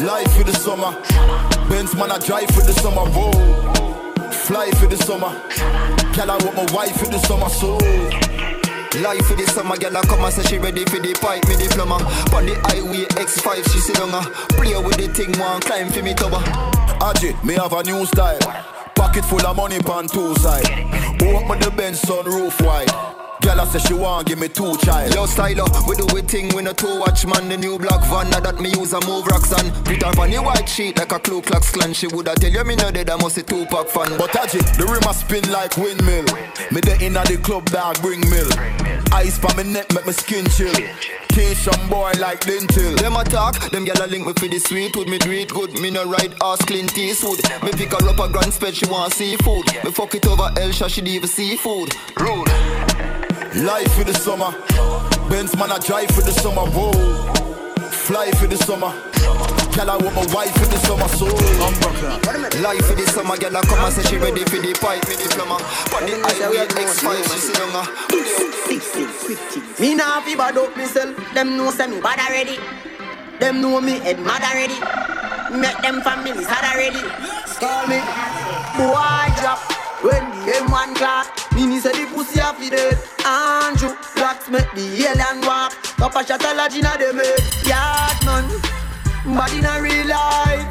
[0.05, 0.91] Life for the summer.
[1.69, 3.05] Benz man, I drive for the summer.
[3.11, 3.31] Whoa.
[4.31, 5.31] Fly for the summer.
[6.15, 7.77] Girl, I want my wife for the summer, so.
[8.95, 11.55] Life for the summer, girl, I come and say she ready for the pipe, me
[11.57, 11.95] diploma.
[12.33, 14.17] On the highway X5, she sit on her.
[14.17, 14.47] Uh.
[14.57, 16.41] Play with the thing, one climb for me tower.
[17.03, 18.39] Aji, me have a new style.
[18.95, 20.65] Pocket full of money pan two side.
[21.21, 23.26] Open the Benz sunroof wide.
[23.47, 25.15] Girl, I say she want give me two child.
[25.15, 27.47] Yo, styler, we do we thing with a two watch man.
[27.47, 29.71] The new black van now that me use a move rocks on.
[29.85, 31.93] Put on the white sheet like a Ku Klux Klan.
[31.93, 34.17] She woulda tell you me no dead, I must a two pack fan.
[34.17, 36.25] But Aji, the rim a spin like windmill.
[36.73, 38.51] Me the inna the club dog bring mill.
[39.13, 40.75] Ice pa me neck make me skin chill.
[41.37, 42.95] Cation boy like dental.
[42.95, 45.07] Them attack, them a link me for the sweet wood.
[45.07, 47.37] Me do it good, me no ride ass clean Eastwood.
[47.61, 49.67] Me pick her up a grand spread, she want seafood.
[49.83, 51.93] Me fuck it over Elsha, she even seafood.
[52.19, 52.49] Rude.
[53.63, 54.51] Life for the summer.
[55.29, 56.65] Benz man I drive for the summer.
[56.71, 56.91] Whoa.
[57.91, 58.91] Fly for the summer.
[59.77, 61.29] Girl, I want my wife for the summer, so
[62.65, 65.13] Life for the summer, girl, I come and say she ready for the pipe, me
[65.21, 65.61] diploma.
[65.93, 67.85] On the highway X5, she sit down,
[69.77, 71.13] Me nah fi bad up myself.
[71.35, 72.57] Them know say me bad already.
[73.39, 74.81] Them know me head mad already.
[75.53, 77.05] Make them families had already.
[77.61, 78.01] Call me
[78.81, 79.61] boy drop
[80.01, 81.29] when the M1 clap.
[81.53, 82.97] Me say the pussy a fi dead.
[83.23, 85.73] Andrew blacks make the alien walk.
[86.01, 87.45] Papa shot a lodge inna them head.
[87.61, 88.49] Yard man,
[89.35, 90.67] bad inna real life.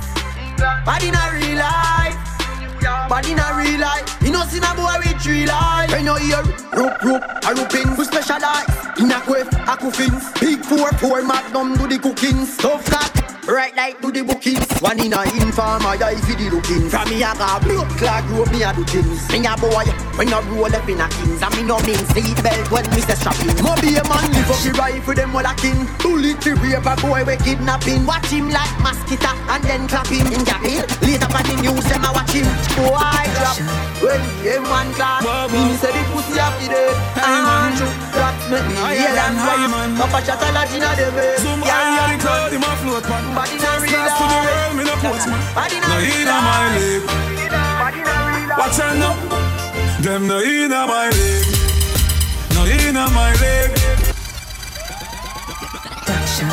[0.84, 2.16] Bad inna real life.
[3.08, 4.22] Bad inna real life.
[4.22, 5.90] You know see a boy with three life.
[5.90, 6.42] When you hear
[6.72, 8.66] rope rope a rooping, we specialize
[8.98, 10.32] in a quiff, a coffins.
[10.40, 12.46] Big four four magnum do the cooking.
[12.46, 13.26] Stuff cat.
[13.46, 17.06] Right like do the bookings One in a informer, yeah, if you the looking From
[17.08, 19.86] me a got blood clot rope, me a do things Me a boy,
[20.18, 22.98] when you roll up in a kings And me no mean seat belt when me
[23.06, 25.78] say strapping Mo a man, live up the rifle, them all a king
[26.26, 28.02] The rape a boy, we kidnapping.
[28.02, 30.26] Watch him like mosquito, and then clap him.
[30.26, 32.46] In Japan, later on the news, them a watch him.
[32.74, 33.56] Boy drop,
[34.02, 35.22] when the M1 class
[35.54, 36.94] Me say the pussy a fi dead.
[37.22, 39.34] Andrew, that's me, the alien
[39.70, 39.94] man.
[39.94, 43.06] Papa shot a lot inna them head Zoom high and the cloud, him a float
[43.06, 43.24] man.
[43.34, 45.38] Body First class to the world, me no coach man.
[45.86, 47.06] No inna my league
[48.58, 49.14] Watch out now.
[50.02, 51.54] Them no inna my league
[52.54, 53.30] No inna my
[56.44, 56.50] league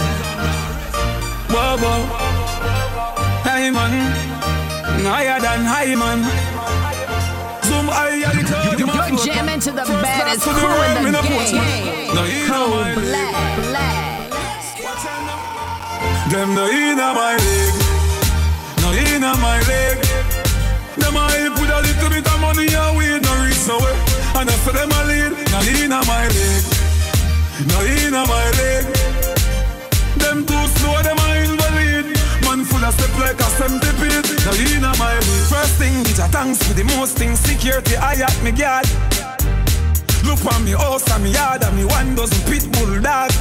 [1.51, 1.99] Whoa, whoa
[3.43, 3.91] Hey man
[5.03, 6.19] Higher than high man
[7.63, 12.15] Zoom high and the cloud, You're jamming to the baddest crew in the me game.
[12.15, 13.35] No inna Cold my black,
[13.67, 14.03] black.
[16.31, 16.65] Them no
[17.13, 17.77] my league,
[18.81, 20.01] no inna my league.
[20.97, 22.67] Them help with a little bit of money
[22.97, 23.97] weed no reach nowhere.
[24.37, 26.67] And I say them a lead, no inna my league,
[27.67, 29.32] no inna my league.
[30.17, 32.05] Them too slow, them a invalid.
[32.45, 35.47] Man full of step like a centipede, no inna my league.
[35.49, 37.39] First thing, is a thanks for the most things.
[37.39, 38.85] Security, I at me guard.
[40.23, 43.31] Look on me house and me yard and me one dozen pit bull dog.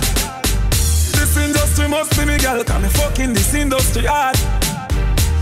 [1.15, 4.37] This industry must be me girl, cause me fucking this industry hard.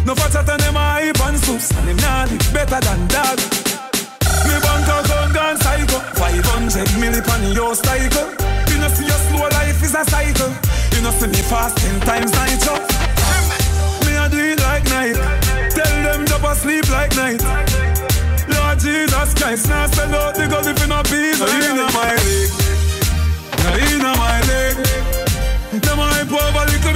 [0.04, 3.38] No fatter than them a hype and soups, and them nah live better than dog.
[4.46, 8.28] Me bank account gone psycho, 500 milli pan your cycle.
[8.68, 10.69] You know see your slow life is a cycle.
[11.00, 12.76] You know see me fast ten times nitro.
[14.04, 15.16] Me a do it like night.
[15.72, 17.40] Tell them drop asleep like night.
[18.52, 22.12] Lord Jesus Christ, now sell out the gun if you not be No inna my
[22.20, 22.52] league,
[23.64, 25.80] no inna my league.
[25.80, 26.89] Them hype over little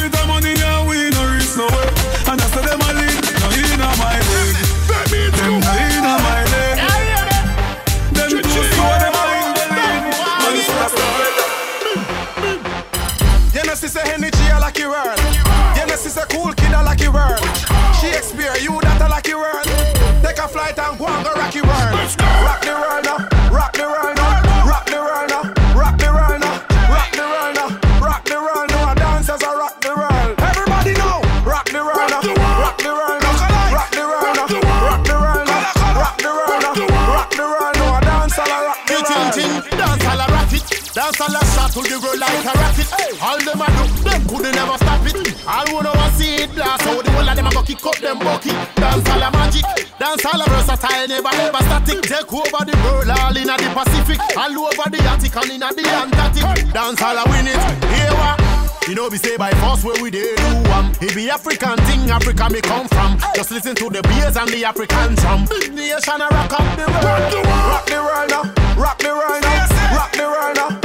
[51.06, 52.02] versatile, never ever static.
[52.02, 55.84] Take over the world, all in the Pacific, all over the Arctic and in the
[55.88, 56.72] Antarctic.
[56.72, 57.56] Dance all a win it.
[57.56, 58.88] Here what?
[58.88, 60.92] You know, we say by force where we did do um.
[61.00, 63.18] It be African thing, Africa me come from.
[63.34, 65.44] Just listen to the beers and the African drum.
[65.74, 68.42] Nation a rock up the world, rock the world now,
[68.76, 70.83] rock the world now, rock the world now,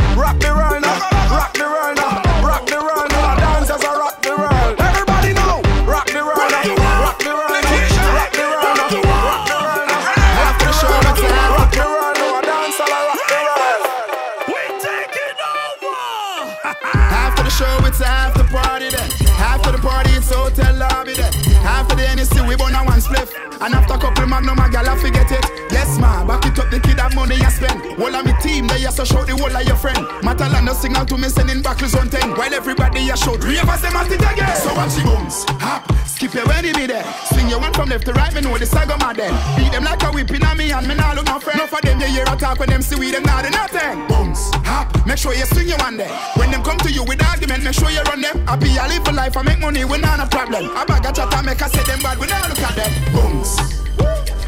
[24.10, 25.46] couple magnum, my gal, I forget it.
[25.72, 28.00] Yes, ma, back it up, the kid have money I spend.
[28.02, 30.06] All of me team, they just show the whole of your friend.
[30.26, 32.36] Matalanda sing out to me, sending back on 10.
[32.36, 34.56] While everybody ya show, three of us, them at it again.
[34.58, 37.06] So watch the bones, hop, skip your when me there.
[37.50, 39.34] Your one from left to right, me know the saga my then.
[39.58, 41.60] Beat them like a whipping on me, and me nah look no friend.
[41.60, 44.06] Enough of them, you hear a talk when them see we, them not do nothing.
[44.08, 46.14] Bones, hop, make sure you swing your one there.
[46.38, 48.46] When them come to you with argument, make sure you run them.
[48.46, 50.70] Happy, I live for life, I make money, we not a problem.
[50.78, 52.92] I bag a chat, I make a say them bad, we not look at them.
[53.14, 53.58] Bones.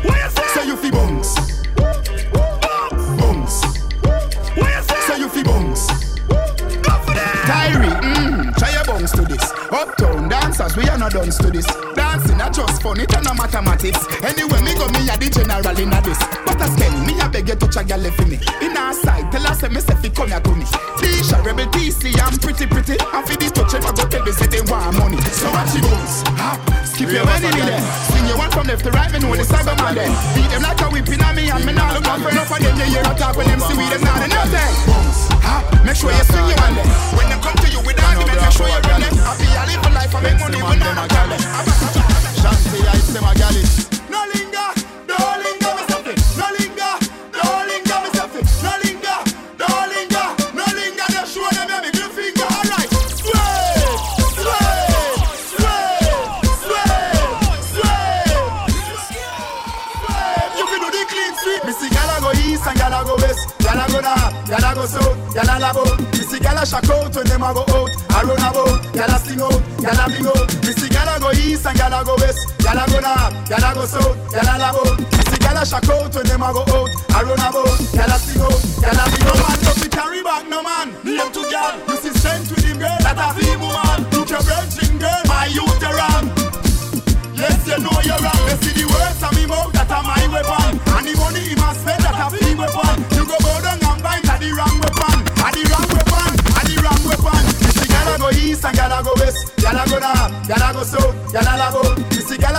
[0.06, 0.48] What you say?
[0.54, 1.34] Say you fi bones.
[10.62, 11.65] Dancers, we are not done to this.
[11.97, 14.06] Dancing not just fun, it no mathematics.
[14.21, 16.21] Anyway, me go me a the general in a this.
[16.45, 18.38] But I scale, me a beg you touch a girl for me.
[18.62, 20.65] In our side, tell us say me say fi come here to me.
[21.02, 22.93] Tisha, rebel TC, I'm pretty pretty.
[22.93, 25.17] And for this touch, I go tell me say they want money.
[25.34, 27.82] So watch bones, hop, skip your wedding in there.
[28.13, 30.13] Swing your one from left to right, me know the saga man then.
[30.38, 32.30] Beat them like a whipping on me and me nah look up for
[32.62, 32.78] them.
[32.78, 35.31] You hear a talk when them see we them not nothing.
[35.86, 36.75] Make sure you swing your one.
[37.17, 39.15] When them come to you with argument, make sure you run them.
[39.17, 41.30] I live a life, I make money, we not a gal.
[42.39, 43.51] Shanty, I say my gal.
[44.10, 44.69] No linger,
[45.10, 45.51] no linger,
[65.62, 65.86] labo.
[66.17, 67.89] Me see gala shack out them a go out.
[68.10, 70.50] I run about, gala sing out, gala out.
[70.65, 72.41] Me gala go east and gala go west.
[72.60, 74.84] Gala go north, gala go south, gala labo.
[74.97, 76.89] Me see gala shack out when them a go out.
[77.13, 79.06] I run about, gala sing out, gala.
[79.21, 80.88] No man no fi carry back, no man.
[81.06, 82.97] Name to gal, you see strength with him girl.
[83.06, 84.10] That a fee woman.
[84.12, 85.82] Look your virgin girl, my youth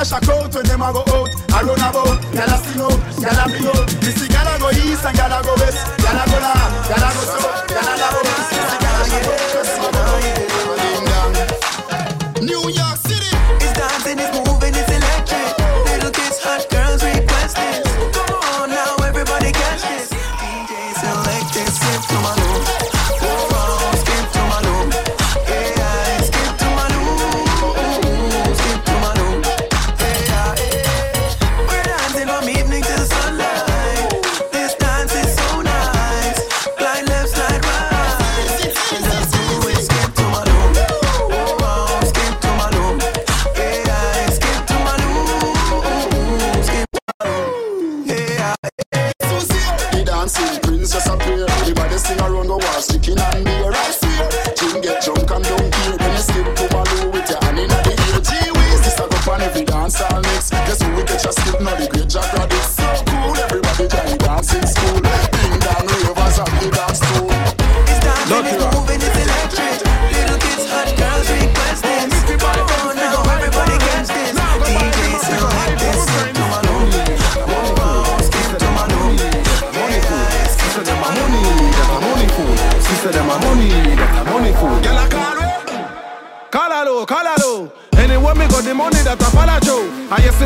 [0.03, 1.31] Gala shack out when them a go out.
[1.53, 3.87] I run about, gala sing out, gala bring out.
[4.03, 5.79] You see gala go east and gala go west.
[6.03, 8.32] Gala go north, gala go south, gala labo.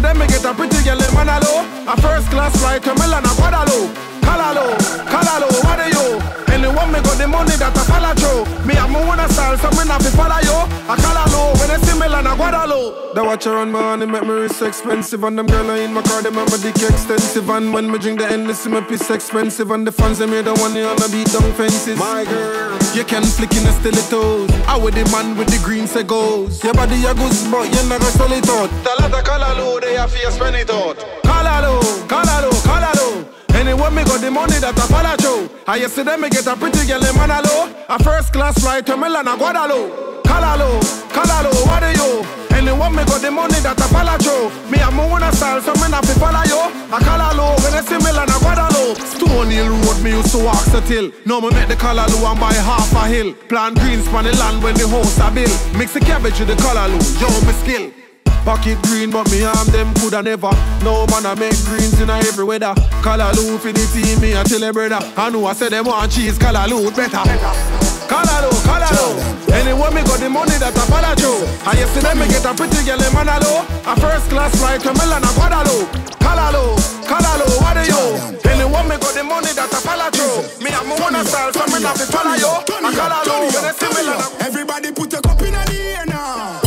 [0.06, 1.66] Yesterday me get a pretty girl in Manalo.
[1.90, 3.90] A first class flight to Milan and Guadalo.
[4.22, 6.20] Her low, what are you?
[6.54, 8.66] Anyway, me got the money that I follow through.
[8.66, 10.65] Me I'm a wanna style, so me not be follow you.
[10.88, 13.12] I call her low when I see Milan and Guadalo.
[13.12, 15.24] The watch on my honey make me wrist expensive.
[15.24, 17.50] And them girl in my car, them have my dick extensive.
[17.50, 19.72] And when me drink the endless, my piece expensive.
[19.72, 21.98] And the fans they made the one on the beat down fences.
[21.98, 24.48] My girl, you can flick in a stilettos.
[24.68, 26.62] I with the man with the green goes.
[26.62, 28.70] Your body a goose, but you never sell it out.
[28.86, 30.98] Tell her to call her low, they have to spend it out.
[31.24, 33.24] Call her low, call her low, call her low.
[33.58, 35.50] Anyway, me got the money that I follow through.
[35.66, 37.74] I yesterday me get a pretty girl in Manalo.
[37.88, 40.05] A first class flight to Milan and Guadalo.
[41.66, 42.24] What are you?
[42.56, 44.48] Anyway, me got the money that I through.
[44.70, 46.40] Me a move on a style, so me not be follow
[47.04, 48.96] call her low when I see Milan and Guadalo.
[48.96, 51.12] Stone Hill Road, me used to walk the till.
[51.24, 53.34] Now me make the low and buy half a hill.
[53.48, 55.52] Plant greens on the land when the house a bill.
[55.76, 56.88] Mix the cabbage with the low,
[57.20, 57.84] yo me skill.
[58.44, 60.52] Pocket green, but me arm them coulda never.
[60.84, 62.74] No man I make greens in a every weather.
[63.02, 65.00] Color loot for the team, me I tell a brother.
[65.16, 67.85] I know I said them want cheese, color loot better.
[68.06, 69.06] Calalo, oh, calalo.
[69.18, 69.54] Oh.
[69.54, 71.32] Anyway, me got the money that I follow you.
[71.66, 73.66] I yesterday me get a pretty girl in Manalo.
[73.86, 75.86] A first class flight to Milan and Guadalo.
[76.22, 78.02] Calalo, oh, calalo, what are you?
[78.46, 80.28] Anyway, me got the money that I follow you.
[80.62, 82.50] Me have my own style, so me not to follow you.
[82.50, 84.20] A calalo, when I see Milan.
[84.40, 86.65] Everybody put a cup in the air now.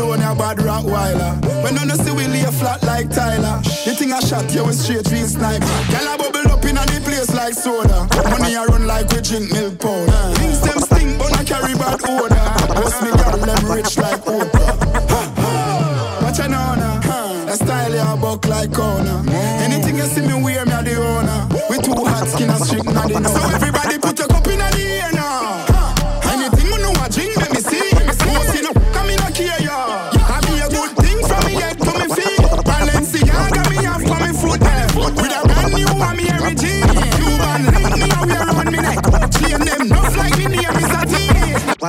[0.00, 1.32] Cologne a bad Rottweiler.
[1.62, 3.60] When none see we lay flat like Tyler.
[3.84, 5.60] The thing I shot you with straight real snipe.
[5.92, 8.08] Girl a bubble up in the place like soda.
[8.30, 10.24] Money I run like we drink milk powder.
[10.40, 12.48] Things them stink but I carry bad odor.
[12.74, 14.74] Post me girl them rich like Oprah.
[16.22, 17.00] Watch a nana.
[17.46, 19.20] That style ya buck like corner.
[19.60, 21.40] Anything you see me wear me a the owner.
[21.68, 23.69] We too hot skin and strict not the So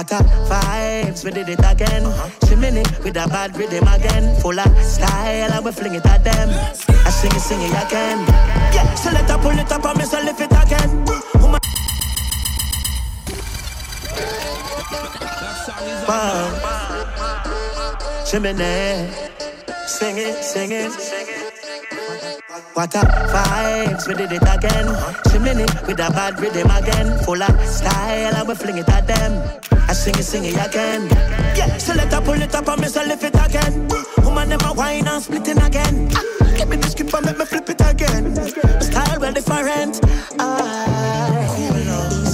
[0.02, 2.04] A vibes, we did it again.
[2.76, 4.36] It with a bad rhythm again.
[4.42, 6.50] Full of style, and we fling it at them.
[7.06, 8.18] I sing it, sing it again.
[8.74, 11.06] Yeah, so let her pull it up and me so lift it again.
[16.08, 16.50] Wow.
[18.26, 18.58] Shimming
[19.86, 20.92] Sing it, sing it.
[22.74, 24.88] What a vibes, we did it again.
[25.60, 27.20] It with a bad rhythm again.
[27.20, 29.71] Full of style, and we fling it at them.
[29.92, 31.10] I sing it, sing it again.
[31.54, 33.90] Yeah, so let her pull it up and me lift it again.
[34.24, 36.08] Woman, them a wine and splitting again.
[36.16, 38.34] Ah, Give me the script and make me flip it again.
[38.82, 40.00] Style well different.
[40.40, 41.44] Ah,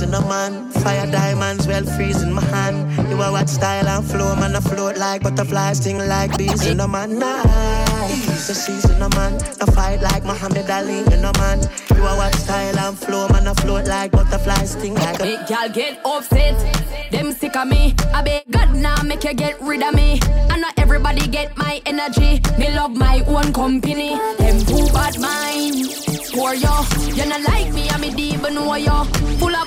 [0.08, 0.70] easy no man.
[0.72, 3.10] Fire diamonds well freezing my hand.
[3.10, 4.55] You are what style and flow, man.
[4.55, 7.20] I float like butterflies, sting like bees in a man.
[7.20, 9.34] Nice, a season a man.
[9.62, 11.60] I fight like Muhammad Ali in a man.
[11.95, 13.47] You are what style and flow, man.
[13.47, 16.55] I float like butterflies, sting like a Make y'all get upset.
[17.12, 17.95] Them sick of me.
[18.14, 20.20] I beg God now make you get rid of me.
[20.49, 22.41] I know everybody get my energy.
[22.58, 24.16] Me love my own company.
[24.38, 25.93] Them too bad mind.
[26.38, 26.86] For yo,
[27.16, 29.03] you not like me, I me deep even know yo.
[29.39, 29.66] Full of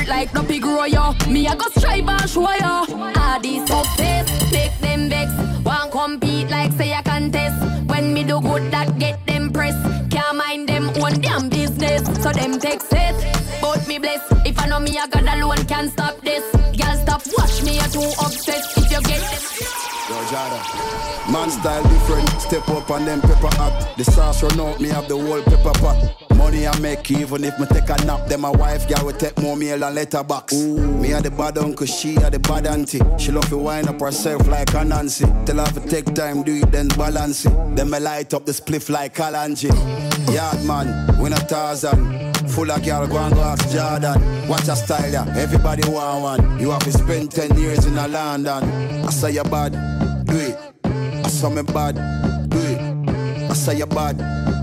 [0.00, 1.14] spirit like no pig grow yo.
[1.28, 2.84] Me I go strive and show yo.
[3.16, 5.30] All these success make them vex.
[5.64, 7.56] Want compete like say a contest.
[7.86, 9.76] When me do good that get them press.
[10.10, 12.04] Can't mind them own damn business.
[12.22, 13.14] So them take set.
[13.60, 14.22] But me bless.
[14.46, 16.44] If I know me I God alone can stop this.
[16.76, 18.78] Girl stop watch me, you're too obsessed.
[18.78, 19.60] If you get this.
[20.08, 21.30] Yo, Jada.
[21.30, 23.94] Man style different, step up and then pepper hot.
[23.96, 26.29] The sauce run out, me have the whole pepper pot.
[26.40, 28.26] Money I make even if me take a nap.
[28.26, 30.54] Then my wife girl will take more meal and letterbox.
[30.54, 33.02] Me had the bad uncle, she had the bad auntie.
[33.18, 35.26] She love to wind up herself like a Nancy.
[35.44, 37.52] Tell her to take time, do it then balance it.
[37.76, 39.68] Then me light up the spliff like Kalanji.
[40.34, 40.88] Yard man,
[41.20, 42.34] win a thousand.
[42.48, 44.48] Full of girl, go and go ask Jordan.
[44.48, 45.34] Watch a style, yeah.
[45.36, 46.58] Everybody want one.
[46.58, 48.64] You have to spend 10 years in a London.
[49.04, 49.72] I say you bad,
[50.24, 50.58] do it.
[50.84, 51.96] I saw me bad,
[52.48, 53.50] do it.
[53.50, 54.59] I say you bad.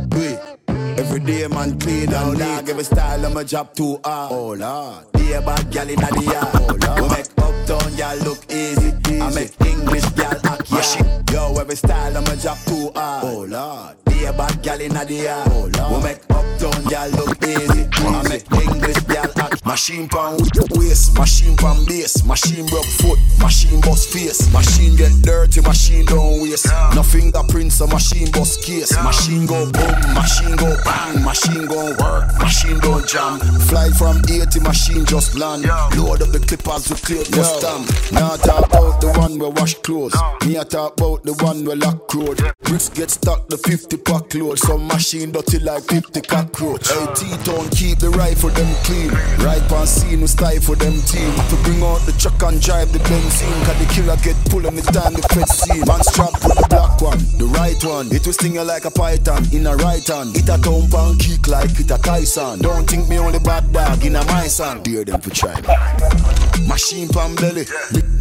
[0.97, 5.11] Every day man clean and dog Every style of my job too hard Oh lord.
[5.13, 7.01] Be a bad gal in the yard Oh lord.
[7.01, 8.91] We make uptown gal look easy,
[9.21, 13.95] I make English gal act yeah Yo every style job too hard Oh lord.
[14.05, 15.91] Be a bad gal in the yard Oh lord.
[15.91, 17.87] We make uptown gal look easy.
[17.91, 20.37] I make English gal act Machine pan
[20.79, 26.41] waist, machine pan base, machine broke foot, machine bust face, machine get dirty, machine don't
[26.41, 26.67] waste.
[26.95, 32.25] No fingerprints, a machine bust case, machine go boom, machine go bang, machine go work,
[32.39, 33.39] machine don't jam.
[33.67, 35.65] Fly from 80, machine just land.
[35.97, 37.91] Load up the clippers with clear for stamp.
[38.13, 40.15] Now talk about the one we wash clothes.
[40.45, 42.41] Me I talk about the one we lock road.
[42.63, 44.59] Bricks get stuck the 50 pack load.
[44.59, 46.89] Some machine dirty like 50 cockroach.
[46.91, 49.11] AT don't keep the rifle them clean.
[49.45, 51.31] Right on scene we stifle them team.
[51.49, 53.65] To bring out the truck and drive the benzine.
[53.65, 55.85] Cause the killer get pulled anytime the fed scene.
[55.85, 58.11] Man strap with the black one, the right one.
[58.11, 60.35] It will sting you like a python in a right hand.
[60.35, 62.59] It a thump and kick like it a Tyson.
[62.59, 64.81] Don't think me only bad dog in a my song.
[64.83, 66.46] Dare them for try.
[66.65, 67.65] Machine pan belly.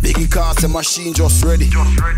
[0.03, 1.71] Biggie car say machine just ready.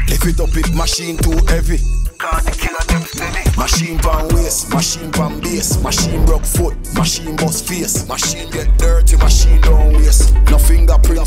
[0.08, 1.78] Lift it up if machine too heavy.
[2.18, 3.56] Cause the killer them steady.
[3.56, 9.16] Machine pan waist, machine pan base, machine broke foot, machine bust face, machine get dirty,
[9.16, 10.34] machine don't waste.
[10.50, 11.18] No fingerprint.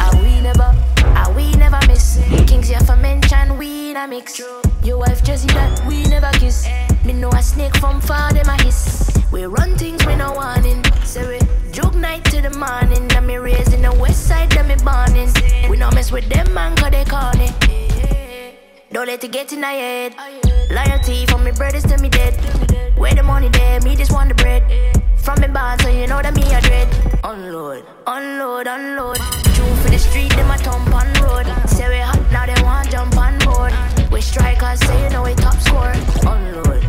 [0.00, 0.76] Are we never,
[1.16, 2.20] are we never miss?
[2.46, 4.40] Kings here for mention, we in a mix.
[4.84, 6.66] Your wife Jessie that we never kiss.
[7.04, 9.10] Me know a snake from far, them a hiss.
[9.32, 10.84] We run things we no warning.
[11.02, 13.06] Say we joke night to the morning.
[13.08, 15.30] Now me raised in the west side, then me burning.
[15.68, 17.04] We no mess with them, man, cause they
[17.44, 18.54] it.
[18.92, 20.14] Don't let it get in my head.
[20.70, 22.34] Loyalty from me brothers to me dead.
[22.98, 24.62] Where the money there, me just want the bread.
[25.16, 26.88] From me barn, so you know that me a dread.
[27.24, 29.16] Unload, unload, unload.
[29.16, 31.46] Two for the street, them my thump on road.
[31.68, 33.72] Say we hot, now they want jump on board.
[34.10, 35.92] We strikers, so you know we top score.
[36.26, 36.79] Unload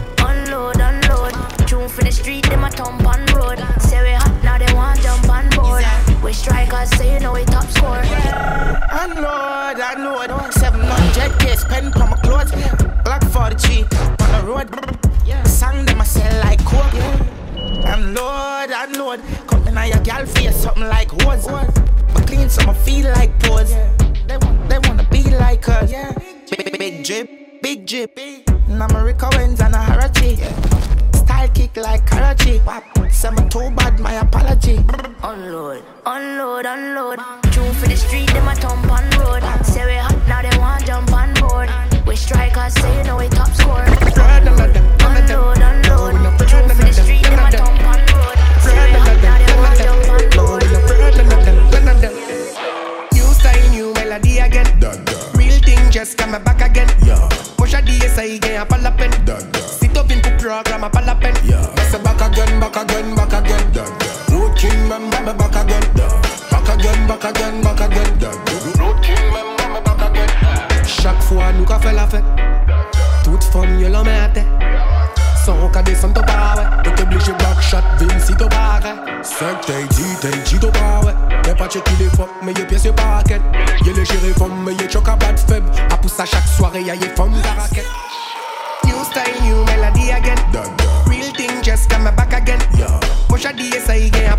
[2.12, 3.60] the street, them a thump on road.
[3.80, 5.86] Say we hot, now they want jump on board.
[6.24, 8.04] We strikers, say you know we top score.
[9.02, 10.54] Unload, unload.
[10.54, 12.52] 700 k spend on my clothes.
[13.04, 14.70] Black 43 on the road.
[15.26, 17.00] Yeah Sang them I sell like coke.
[17.94, 19.22] Unload, unload.
[19.48, 21.46] Come in your gal face something like hose.
[22.14, 23.74] But clean so I feel like pose.
[24.28, 25.92] They want, they wanna be like us.
[26.50, 28.16] Big, big, big drip, big drip.
[28.68, 30.71] Namarica wins and a Harachi.
[31.42, 32.62] Style kick like Karachi.
[33.10, 34.78] Say me too bad, my apology.
[35.24, 37.20] Unload, unload, unload.
[37.52, 39.42] True for the street, them a thump on road.
[39.66, 41.68] Say we hot, now they want jump on board.
[42.06, 43.82] We strikers, say you know we top score.
[43.82, 44.78] Unload,
[45.58, 46.14] unload.
[46.46, 48.38] True for the street, them a thump on road.
[48.62, 50.62] Say we hot, now they want jump on board.
[53.14, 54.70] New style, new melody again.
[55.34, 56.88] Real thing just come back again.
[57.58, 59.12] Push a DSI again, a palapen.
[59.12, 59.31] Sit
[79.24, 81.16] 5 day, 10 day, Jido Barret.
[81.46, 83.42] Y'a pas checké les fuck, mais y'a pièce par raquette.
[83.86, 84.34] Y'a les gérés
[84.66, 85.70] mais y'a choc à bad faible.
[85.92, 87.86] À pousser à chaque soirée, y'a y'a femmes la raquette.
[88.86, 90.36] New style, new melody again.
[91.08, 92.60] Real thing just come back again.
[93.30, 94.32] Moi j'ai dit, ça y est, in.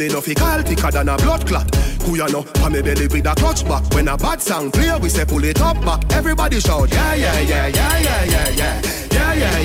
[0.00, 1.74] Money no fi call thicker than a blood clot.
[2.04, 3.84] Who ya know pa me belly with a clutch back.
[3.92, 6.00] When a bad sound clear we say pull it up back.
[6.14, 8.80] Everybody shout yeah yeah yeah yeah yeah Yeah yeah
[9.12, 9.59] yeah yeah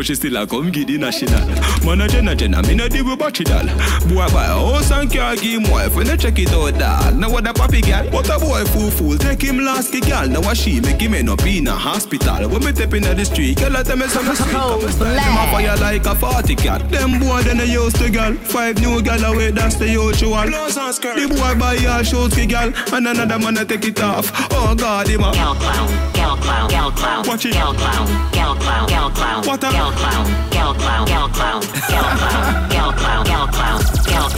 [0.00, 1.44] but she still a come get the national.
[1.84, 3.68] Man a Jenna Jenna, me no deal with bachelor.
[4.08, 7.18] Boy buy a house and car, give him wife when they check it out, dog.
[7.18, 9.18] Now what a papi girl, what a boy fool fool.
[9.18, 12.48] Take him last the girl, now what she make him end up in a hospital.
[12.48, 14.48] When me step in the street, girl I tell me some sweet.
[14.48, 16.88] Come style them a fire like a party cat.
[16.90, 18.32] Them boy then they used to girl.
[18.36, 20.32] Five new girl away, that's the usual.
[20.48, 24.32] The boy buy a shoes for girl, and another man a take it off.
[24.50, 28.54] Oh God, him a girl clown, girl clown, girl clown, watch it, girl clown, girl
[28.56, 33.24] clown, girl clown, what a girl clown, girl clown, girl clown, girl clown, girl clown,
[33.26, 34.28] girl clown, girl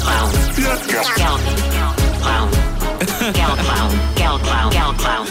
[0.00, 1.08] clown, girl
[2.20, 2.50] clown,
[3.32, 5.26] girl clown, girl clown, girl clown.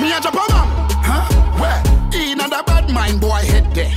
[0.00, 0.66] Me a jump a man,
[1.04, 1.24] huh?
[1.60, 1.80] Where?
[2.14, 3.92] In a the bad mind boy head there.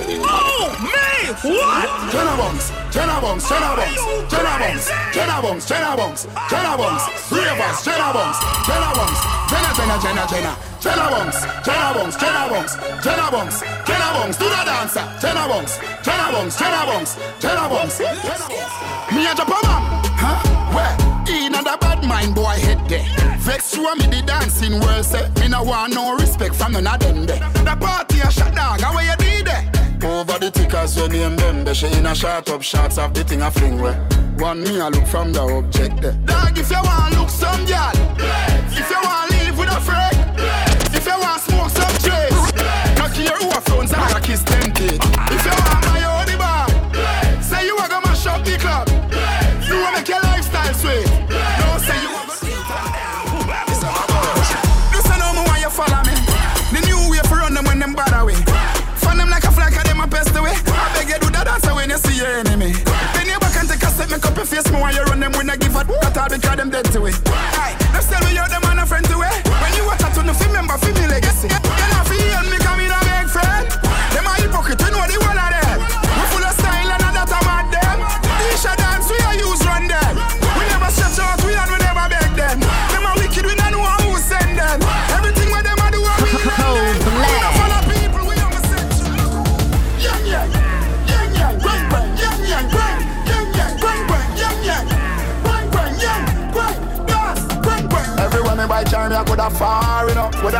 [0.00, 1.32] Oh, me!
[1.42, 2.12] What?
[2.12, 4.00] Jenna Bunks, Jenna Bunks, Jenna Bunks,
[4.30, 9.96] Jenna Bunks, Jenna Bunks, Jenna Bunks, Jenna Bunks, Ravers, Jenna Bunks, Jenna Bunks, Jenna, Jenna,
[10.00, 15.04] Jenna, Jenna, Jenna Bunks, Jenna Bunks, Jenna Bunks, Jenna Bunks, Jenna Bunks, do the dancer,
[15.20, 18.00] Jenna Bunks, Jenna Bunks, Jenna Bunks, Jenna Bunks.
[19.12, 19.60] Me a jump man,
[20.16, 20.40] huh?
[20.74, 20.96] Where?
[21.28, 23.30] In a bad mind boy head there.
[23.40, 27.00] Vex show me the dancing world say Me no want no respect from none of
[27.00, 29.64] them there The party a shot dog, how you do there?
[30.04, 33.24] Over the tickers you name them They she in a shot up shots of the
[33.24, 33.94] thing a fling where
[34.36, 37.92] One me a look from the object there Dog if you want look some girl
[38.76, 39.19] If you want
[66.30, 67.59] been try them dead to it.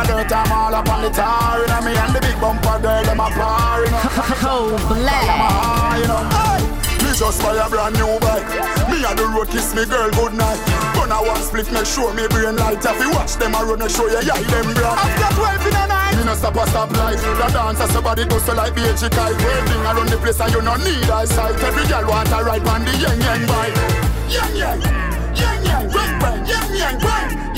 [0.01, 1.81] A dirt, I'm all up on the tar, you know.
[1.81, 4.01] Me and the big bumper girl, them a par, you know.
[4.41, 5.27] Cold black.
[5.29, 6.23] I'm a high, you know.
[6.33, 6.61] Hey,
[7.03, 8.45] me just buy a brand new bike.
[8.89, 10.59] Me and the road kiss me girl good night.
[10.95, 12.83] Gonna one split, make sure me brain light.
[12.83, 14.97] If you watch them, I run and show you, yeah, them bright.
[14.97, 17.17] After 12 in the night, me no stop a stop light.
[17.17, 19.37] The dancer, somebody go so like BH kite.
[19.37, 21.57] Waving around the place and you no need eyesight.
[21.61, 23.77] Every girl want a ride on the yang yang bike.
[24.31, 24.79] Yang yang,
[25.35, 27.50] yang yang, bang bang, yang yang, bang,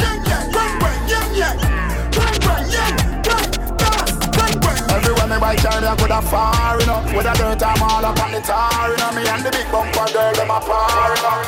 [5.33, 7.01] Me buy China, I coulda far, you know.
[7.09, 9.09] With a dirt, I'm all up on the tar, you know.
[9.17, 11.41] Me and the big bumper girl, them a par, you know.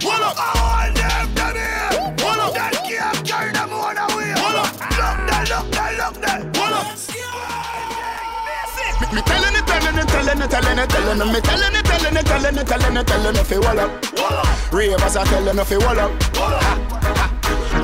[0.00, 0.40] What up?
[0.40, 2.00] All them done here.
[2.24, 2.56] What up?
[2.56, 4.32] That can't carry them on away.
[4.32, 4.72] What up?
[4.96, 6.40] Look there, look there, look there.
[6.56, 6.88] What up?
[8.96, 11.84] Me, me telling it, telling it, telling it, telling it, telling it, me telling it,
[11.84, 13.92] telling it, telling it, telling it, telling it, fi wall up.
[14.72, 16.08] Ravers are telling it, fi wall up.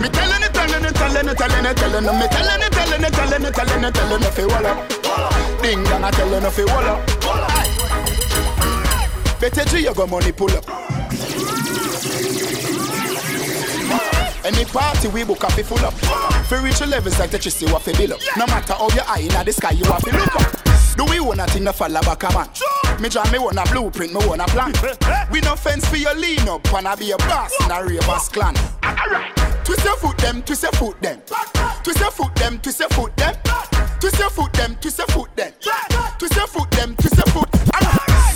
[0.01, 0.36] Me telling it,
[0.67, 3.55] telling it, telling it, telling it, telling it, me telling it, telling it, telling it,
[3.55, 4.89] telling it, telling it, fi wall up.
[5.62, 7.07] Ding dong, I telling it, fi wall up.
[9.41, 10.64] Better G, you got money pull up.
[14.45, 15.93] Any party we book up, be full up.
[16.47, 18.21] For reach your levels like the chissy, what fi build up.
[18.37, 20.97] No matter how you eye in the sky, you have to look up.
[20.97, 22.49] Do we want a thing to fall back a man?
[23.01, 24.73] Me draw me want a blueprint, me want a plan.
[25.31, 28.55] We no fence for your lean up, I be a boss in a ravers clan.
[29.67, 31.21] Twist your foot them, twist your foot them.
[31.83, 33.35] Twist your foot them, twist your foot them.
[33.99, 35.53] Twist your foot them, twist your foot them.
[36.19, 37.51] Twist your foot them, twist your foot.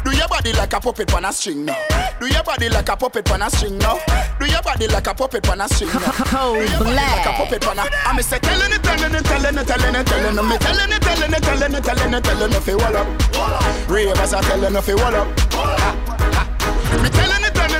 [0.02, 1.76] Do your body like a puppet on a string now.
[2.18, 4.00] Do your body like a puppet on a string now.
[4.40, 6.54] Do your body like a puppet on a string now.
[6.54, 7.82] Your body like a puppet on a.
[8.06, 11.00] I'm say telling it, telling it, telling it, telling it, telling it, me telling it,
[11.00, 13.88] telling it, telling it, telling it, telling it, fi wall up.
[13.88, 16.09] Ravers are telling it, fi wall up.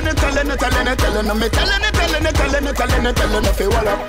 [0.01, 2.75] Telling it, telling it, telling it, telling it, me telling it, telling it, telling it,
[2.75, 3.99] telling it, telling it, fi wall up.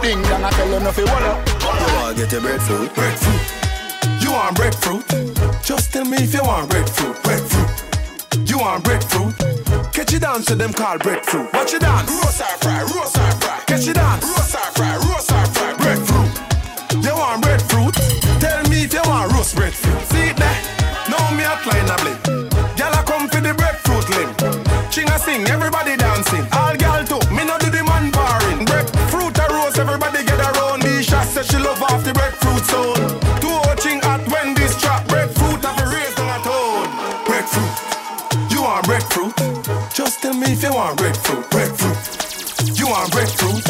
[0.00, 1.48] Ding dong, I telling it, fi wall up.
[1.58, 2.94] You wanna get your breadfruit?
[2.94, 4.22] Breadfruit.
[4.22, 5.04] You want breadfruit?
[5.64, 7.20] Just tell me if you want breadfruit.
[7.24, 8.48] Breadfruit.
[8.48, 9.34] You want breadfruit?
[9.92, 11.52] Catch it dance to them called breadfruit.
[11.52, 12.10] Watch you dance.
[12.10, 13.60] Roast or fry, roast or fry.
[13.66, 14.22] Catch it dance.
[14.24, 15.74] Roast or fry, roast or fry.
[15.82, 17.04] Breadfruit.
[17.04, 17.94] You want breadfruit?
[18.38, 20.17] Tell me if you want roast breadfruit.
[25.38, 26.42] Sing, everybody dancing.
[26.52, 27.22] All gyal too.
[27.32, 28.64] Me no do the man barring.
[28.64, 30.82] Breadfruit a roast, everybody get around.
[30.82, 33.06] The shot said she love off the breadfruit zone.
[33.40, 36.90] Two watching at when this trap breadfruit have a raised on a tone.
[37.26, 37.72] Breadfruit,
[38.50, 39.34] you want breadfruit?
[39.94, 41.98] Just tell me if you want breadfruit, breadfruit.
[42.76, 43.62] You want breadfruit?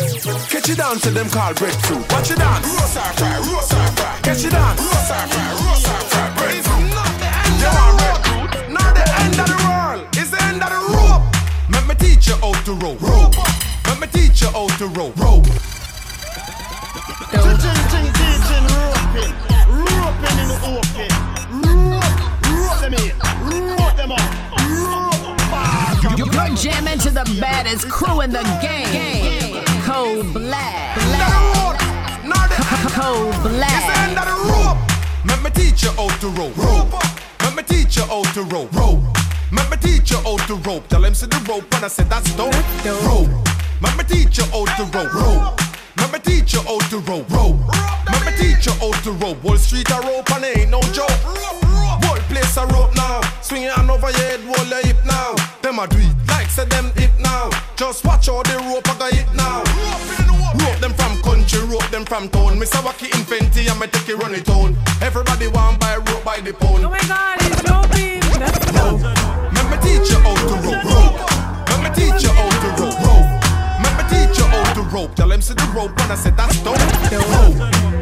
[0.49, 2.05] Catch it down to them called breadfruit.
[2.13, 2.63] Watch it down.
[2.63, 4.21] Roast or fry, roast or fry.
[4.23, 4.77] Catch it down.
[4.77, 5.68] Roast or fry.
[14.99, 15.43] You how to roll.
[15.43, 15.47] Rope.
[18.19, 19.33] Teaching, roping.
[19.69, 21.11] Roping in the open.
[21.63, 22.11] Rope,
[22.45, 23.11] rope them in.
[23.77, 24.19] Rope them up.
[26.19, 29.65] You're jamming to the baddest crew in the game.
[29.85, 30.97] Cold Black.
[32.99, 34.79] Cold It's the end of the rope.
[35.27, 36.51] Let me teach you how to roll.
[36.51, 36.93] Rope.
[37.43, 38.67] Let me teach you how to roll.
[38.73, 39.05] Rope.
[39.53, 40.89] Let me teach you how to rope.
[40.89, 42.55] Tell him see the rope and I said that's dope.
[43.05, 43.58] Rope.
[44.09, 45.07] Let me teach you how to roll.
[45.07, 45.61] Rope.
[45.99, 47.25] Let me teach you how to roll.
[47.29, 47.57] Rope.
[48.11, 49.35] Let me teach you how to roll.
[49.35, 51.11] Wall Street a rope and ain't no joke.
[51.21, 53.21] Whole place a rope now.
[53.43, 55.35] Swing your hand over your head, hold your hip now.
[55.61, 57.51] Them a do it like say them hip now.
[57.77, 59.63] Just watch how the rope a go hit now.
[60.65, 62.59] Rope them from country, rope them from town.
[62.59, 62.81] Mr.
[62.81, 64.77] Wacky Infenti and me take it run it on.
[65.03, 66.85] Everybody want buy rope by the pound.
[66.85, 67.48] Oh my God,
[75.79, 76.75] Tell them see the rope and I said that's dope.
[76.75, 77.55] Rope.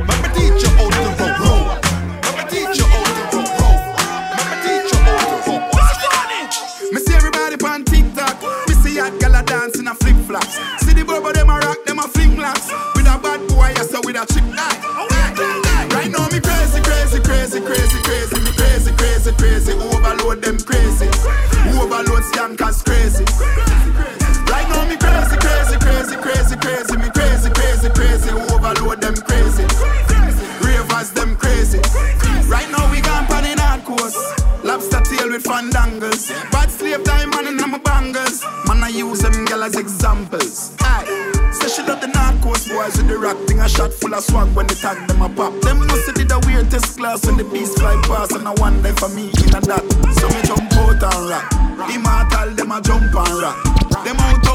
[0.09, 1.37] Let me teach you how to rope.
[1.45, 1.85] rope.
[2.25, 3.21] Let me teach you rope.
[3.37, 3.85] rope.
[4.33, 5.67] Let me teach you how to rope.
[5.77, 6.41] What's funny?
[6.93, 8.37] Me see everybody on TikTok.
[8.69, 10.57] Me see a gal a dance in a flip flops.
[10.87, 12.73] See the bubble them a rock, them a fling laps.
[12.97, 14.45] With a bad boy, yes, so with a chick.
[14.57, 14.81] Aye.
[15.93, 18.37] Right now me crazy, crazy, crazy, crazy, crazy.
[18.41, 19.73] Me crazy, crazy, crazy.
[19.73, 20.86] Overload them crazy.
[43.27, 43.61] Rock thing.
[43.61, 45.53] A shot full of swag when they tag them a pop.
[45.63, 48.93] Them must did a weird test class when the beast fly past and I day
[48.93, 49.83] for me in a that.
[50.19, 51.47] So me jump out and rock.
[51.91, 53.59] Immortal them a jump and rock.
[54.05, 54.46] Them out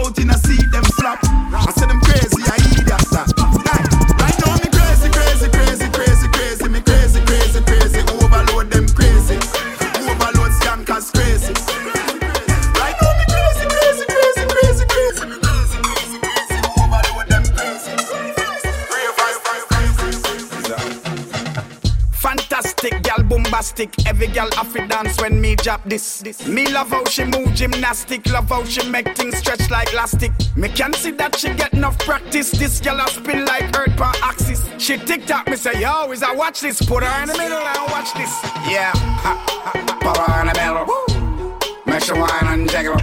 [24.22, 26.20] Every gal have to dance when me drop this.
[26.20, 26.46] this.
[26.46, 28.30] Me love how she move gymnastic.
[28.30, 30.32] Love how she make things stretch like elastic.
[30.56, 32.52] Me can see that she get enough practice.
[32.52, 34.64] This gal a spin like earth per axis.
[34.78, 36.80] She tick tock, me say yo, is I watch this?
[36.84, 38.32] Put her in the middle and watch this.
[38.70, 39.98] Yeah, ha, ha, ha.
[40.00, 40.86] put her in the middle.
[40.86, 41.92] Woo.
[41.92, 42.98] Make she wine and jiggle.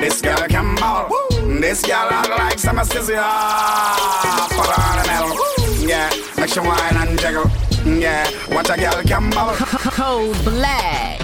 [0.00, 1.10] This gal can ball.
[1.60, 3.18] This gal I like some scissors.
[4.56, 5.86] Put her in the middle.
[5.86, 7.65] Yeah, make she wine and jiggle.
[7.86, 9.54] Yeah, watch a gal can ball.
[9.54, 11.20] Cold Black.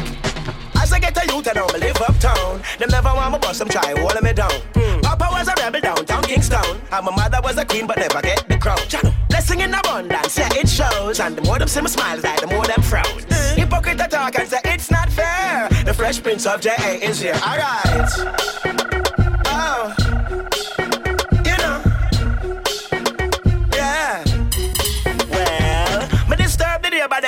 [0.77, 2.63] As I get a youth, I don't live uptown.
[2.79, 4.51] Them never want me bust them try holding me down.
[4.75, 5.03] Mm.
[5.03, 6.81] Papa was a rebel downtown Kingston.
[6.93, 8.79] And my mother was a queen, but never get the crown.
[9.29, 11.19] Blessing in abundance, yeah, it shows.
[11.19, 13.19] And the more them see me smiles, like the more them frown.
[13.57, 15.69] Hypocrite talk and say it's not fair.
[15.85, 17.03] The fresh prince of J.A.
[17.03, 17.35] is here.
[17.35, 18.82] Alright.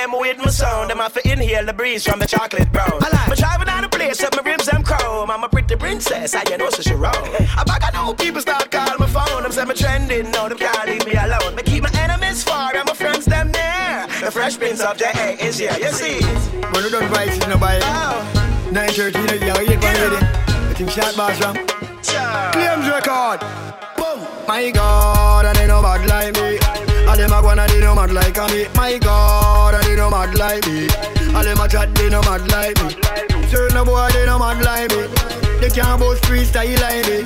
[0.04, 0.90] Them with my sound.
[0.90, 2.98] Them have to inhale the breeze from the chocolate brown.
[3.28, 5.30] Me driving down the place, up my rims them chrome.
[5.30, 7.12] I'm a pretty princess, I you know so she roll.
[7.14, 9.42] I back I know people start calling my phone.
[9.42, 11.54] Them say me trending, no them can't leave me alone.
[11.56, 14.06] Me keep my enemies far and my friends them near.
[14.20, 15.36] The fresh prince of J.A.
[15.42, 16.38] is here, you see it.
[16.72, 17.82] When you done vibes in the bike,
[18.72, 20.26] 913 you have 8 one ready.
[20.70, 21.54] I think shot bars from
[22.52, 23.40] Claims record.
[23.96, 24.20] Boom.
[24.46, 26.93] My God, and they no mad like me.
[27.08, 28.66] All them a go and they no mad like me.
[28.74, 30.88] My God, and they no mad like me.
[31.34, 32.90] All them a chat, they no mad like me.
[33.48, 35.06] Certain boy, they no mad like me.
[35.60, 37.24] They can't boast freestyle like me.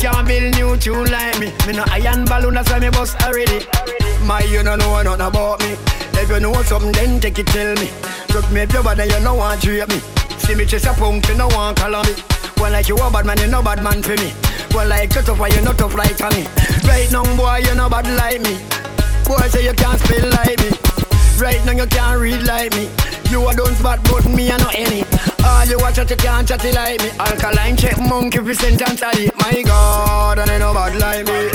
[0.00, 1.52] Can't build new tune like me.
[1.66, 3.66] Me no iron balloon, that's why me bust already.
[4.24, 5.76] My, you don't know nothing about me.
[6.20, 7.90] If you know something, then take it, tell me.
[8.34, 9.98] Look me if you bad, then you know want to me.
[10.38, 12.14] See me chase a punk, you know want color me.
[12.56, 14.32] Well, like you a bad man, you no bad man for me.
[14.72, 16.46] Well, like you tough, why you not tough like me.
[16.88, 18.58] Right now, boy, you no bad like me.
[19.30, 20.74] Boy, say you can't spell like me.
[21.38, 22.90] Right now, you can't read like me.
[23.30, 25.06] You a don't spot, but me I no any.
[25.46, 27.10] All you watch out, you can't chat like me.
[27.14, 29.30] Alkaline check monkey percent and tally.
[29.38, 31.46] My God, and they no bad like me.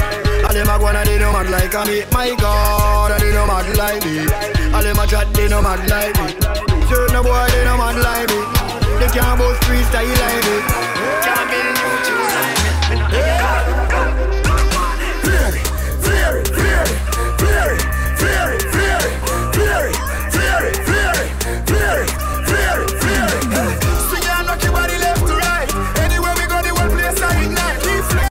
[0.48, 2.08] All them a go and they no mad like me.
[2.16, 4.24] My God, and they no mad like me.
[4.72, 6.32] All them a chat, they no mad like me.
[6.88, 8.40] Certain boy, they no mad like me.
[9.04, 10.64] They can't boast freestyle like me.
[11.28, 12.56] Can't build new tunes like
[12.88, 13.04] me.
[13.12, 13.85] Me
[24.66, 25.70] your body left to right.
[26.00, 27.80] Anywhere we go, the whole place I ignite.
[27.86, 28.30] We flare,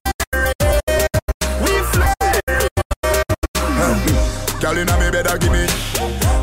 [1.65, 2.69] we flare.
[4.61, 5.11] Girl inna me
[5.41, 5.94] give me.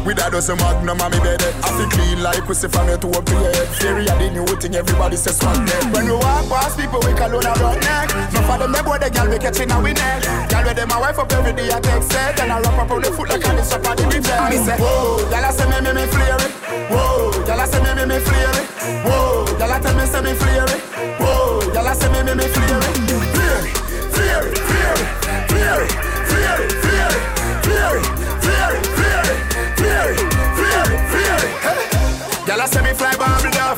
[0.05, 1.53] With a dozen magnum on me bed eh.
[1.63, 4.31] I feel clean like pussy from your toe up to your head Fury a the
[4.33, 7.77] new thing, everybody says swag dead When we walk past people, we call on rock
[7.85, 8.09] neck.
[8.33, 10.25] No for them, they boy, the girl we catching we neck.
[10.49, 12.39] Girl with them, my wife up every day, I take set.
[12.41, 14.57] And I wrap up on the foot like I this up on the revenge Me
[14.57, 16.51] say, whoa, girl I say me, me, me flare it.
[16.89, 18.67] Whoa, girl I say me, me, me flare it.
[19.05, 20.81] Whoa, girl I tell me, say me flare it.
[21.21, 22.97] Whoa, girl I say me, me, me flare it
[24.17, 25.09] Flare it, flare it,
[25.45, 25.93] flare it, flare it,
[26.27, 27.29] flare it, flare it,
[27.63, 28.05] flare it,
[28.41, 29.00] flare it,
[30.01, 30.17] Fury,
[30.57, 31.49] fear fury.
[32.47, 33.77] Y'all say me fly bomb with off.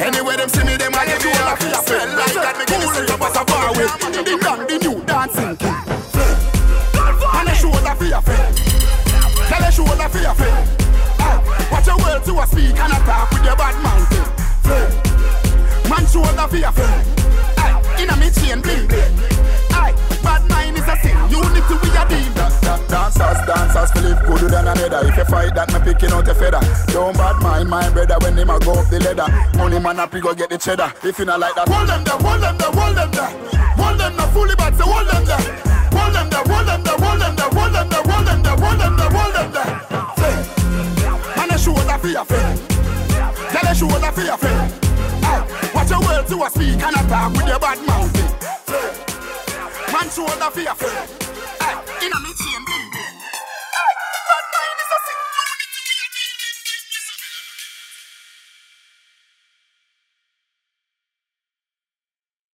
[0.00, 1.60] Anyway, them see me, them a give me off.
[1.60, 3.44] Smell like that, me give me some up as a.
[4.08, 5.76] The ding the new dancing king.
[7.36, 8.56] And I show the fear fit.
[9.48, 10.32] Tell I show the fear.
[11.20, 11.36] Ah,
[11.70, 14.08] watch your to a speak and attack with your bad mouth.
[15.88, 16.72] Man show the fear
[18.16, 19.27] me chain bling bling.
[23.08, 25.08] Dancers, dancers, Philip good than another.
[25.08, 26.60] If you fight that, me picking out a feather.
[26.92, 29.24] Don't bad mind my brother when him a go up the ladder.
[29.56, 30.92] Money man up, he go get the cheddar.
[31.02, 33.32] If you not like that, hold them there, hold them there, hold them there.
[33.80, 35.40] Hold them there, fully bad, so hold them there.
[35.96, 38.60] Hold them there, hold them there, hold them there, hold them there, hold them there,
[38.60, 39.72] hold them there, hold them there.
[41.40, 42.60] And a shoulder for your friend.
[43.48, 44.68] Tell a shoulder for your friend.
[45.72, 48.12] Watch your words to a speak and attack with your bad mouth.
[49.96, 51.08] Man shoulder for your friend.
[52.04, 52.20] In a